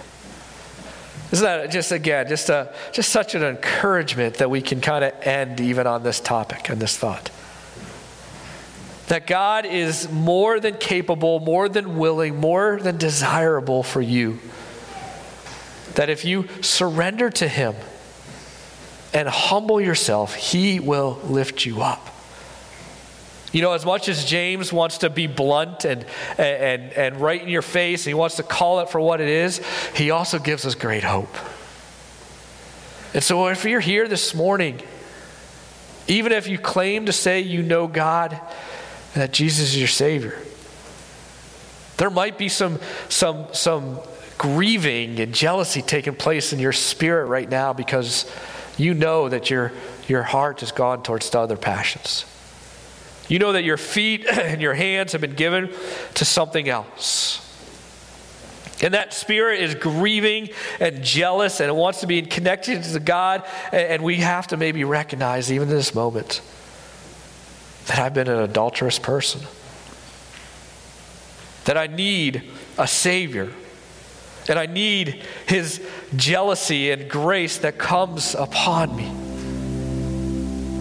Isn't 1.32 1.46
that 1.46 1.72
just, 1.72 1.92
again, 1.92 2.28
just, 2.28 2.50
a, 2.50 2.74
just 2.92 3.10
such 3.10 3.34
an 3.34 3.44
encouragement 3.44 4.36
that 4.36 4.50
we 4.50 4.62
can 4.62 4.82
kind 4.82 5.04
of 5.04 5.14
end 5.22 5.60
even 5.62 5.88
on 5.88 6.04
this 6.04 6.20
topic 6.20 6.70
and 6.70 6.80
this 6.80 6.98
thought? 6.98 7.32
That 9.08 9.28
God 9.28 9.66
is 9.66 10.12
more 10.12 10.60
than 10.60 10.78
capable, 10.78 11.40
more 11.40 11.70
than 11.70 11.98
willing, 11.98 12.40
more 12.40 12.80
than 12.80 12.98
desirable 12.98 13.84
for 13.84 14.02
you. 14.02 14.40
That 15.96 16.10
if 16.10 16.26
you 16.26 16.48
surrender 16.62 17.30
to 17.32 17.48
Him 17.48 17.76
and 19.14 19.28
humble 19.28 19.80
yourself, 19.80 20.34
He 20.36 20.80
will 20.80 21.20
lift 21.24 21.66
you 21.66 21.82
up. 21.82 22.10
You 23.54 23.62
know, 23.62 23.74
as 23.74 23.86
much 23.86 24.10
as 24.10 24.26
James 24.26 24.74
wants 24.74 25.00
to 25.00 25.12
be 25.12 25.28
blunt 25.28 25.86
and, 25.86 26.06
and, 26.40 26.92
and 26.94 27.22
right 27.22 27.40
in 27.40 27.48
your 27.48 27.62
face, 27.62 28.02
and 28.06 28.10
he 28.10 28.16
wants 28.16 28.38
to 28.38 28.44
call 28.44 28.80
it 28.80 28.90
for 28.90 29.00
what 29.00 29.22
it 29.22 29.30
is, 29.30 29.62
he 29.96 30.10
also 30.10 30.40
gives 30.40 30.66
us 30.66 30.74
great 30.74 31.04
hope. 31.04 31.34
And 33.14 33.24
so 33.24 33.48
if 33.48 33.64
you're 33.64 33.80
here 33.80 34.08
this 34.08 34.34
morning, 34.34 34.82
even 36.08 36.32
if 36.32 36.48
you 36.48 36.58
claim 36.58 37.06
to 37.06 37.14
say 37.14 37.42
you 37.42 37.62
know 37.62 37.86
God, 37.86 38.42
that 39.14 39.32
Jesus 39.32 39.70
is 39.70 39.78
your 39.78 39.88
Savior, 39.88 40.36
there 41.98 42.10
might 42.10 42.40
be 42.40 42.50
some, 42.50 42.80
some, 43.08 43.46
some 43.54 44.00
grieving 44.40 45.20
and 45.20 45.32
jealousy 45.32 45.84
taking 45.84 46.16
place 46.16 46.54
in 46.54 46.60
your 46.60 46.74
spirit 46.74 47.28
right 47.28 47.50
now 47.50 47.72
because 47.72 48.26
you 48.78 48.94
know 48.94 49.30
that 49.30 49.50
your, 49.50 49.72
your 50.08 50.24
heart 50.24 50.62
has 50.62 50.72
gone 50.72 51.04
towards 51.04 51.30
the 51.30 51.40
other 51.40 51.58
passions. 51.58 52.26
You 53.28 53.40
know 53.40 53.54
that 53.54 53.64
your 53.64 53.78
feet 53.78 54.26
and 54.32 54.62
your 54.62 54.74
hands 54.74 55.12
have 55.12 55.22
been 55.22 55.36
given 55.36 55.72
to 56.16 56.26
something 56.26 56.68
else. 56.68 57.40
And 58.82 58.94
that 58.96 59.14
spirit 59.14 59.62
is 59.62 59.76
grieving 59.76 60.50
and 60.80 61.04
jealous 61.04 61.62
and 61.62 61.70
it 61.70 61.74
wants 61.74 62.02
to 62.02 62.08
be 62.08 62.22
connected 62.22 62.84
to 62.84 63.00
God. 63.00 63.46
And 63.72 64.04
we 64.04 64.18
have 64.18 64.48
to 64.48 64.58
maybe 64.58 64.84
recognize, 64.84 65.52
even 65.52 65.70
in 65.70 65.76
this 65.76 65.96
moment, 65.96 66.42
that 67.86 68.00
I've 68.00 68.14
been 68.14 68.28
an 68.28 68.40
adulterous 68.40 69.00
person. 69.00 69.42
That 71.66 71.78
I 71.78 71.88
need 71.88 72.52
a 72.78 72.88
Savior. 72.88 73.54
And 74.50 74.60
I 74.60 74.66
need 74.66 75.24
His 75.48 75.82
jealousy 76.16 76.92
and 76.92 77.10
grace 77.10 77.58
that 77.60 77.78
comes 77.78 78.36
upon 78.36 78.96
me. 78.96 79.08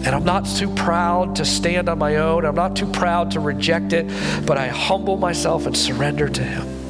And 0.05 0.07
I'm 0.07 0.25
not 0.25 0.45
too 0.45 0.69
proud 0.73 1.37
to 1.37 1.45
stand 1.45 1.87
on 1.87 1.97
my 1.97 2.17
own. 2.17 2.45
I'm 2.45 2.55
not 2.55 2.75
too 2.75 2.87
proud 2.87 3.31
to 3.31 3.39
reject 3.39 3.93
it, 3.93 4.05
but 4.45 4.57
I 4.57 4.67
humble 4.67 5.15
myself 5.15 5.65
and 5.65 5.77
surrender 5.77 6.27
to 6.27 6.43
Him. 6.43 6.82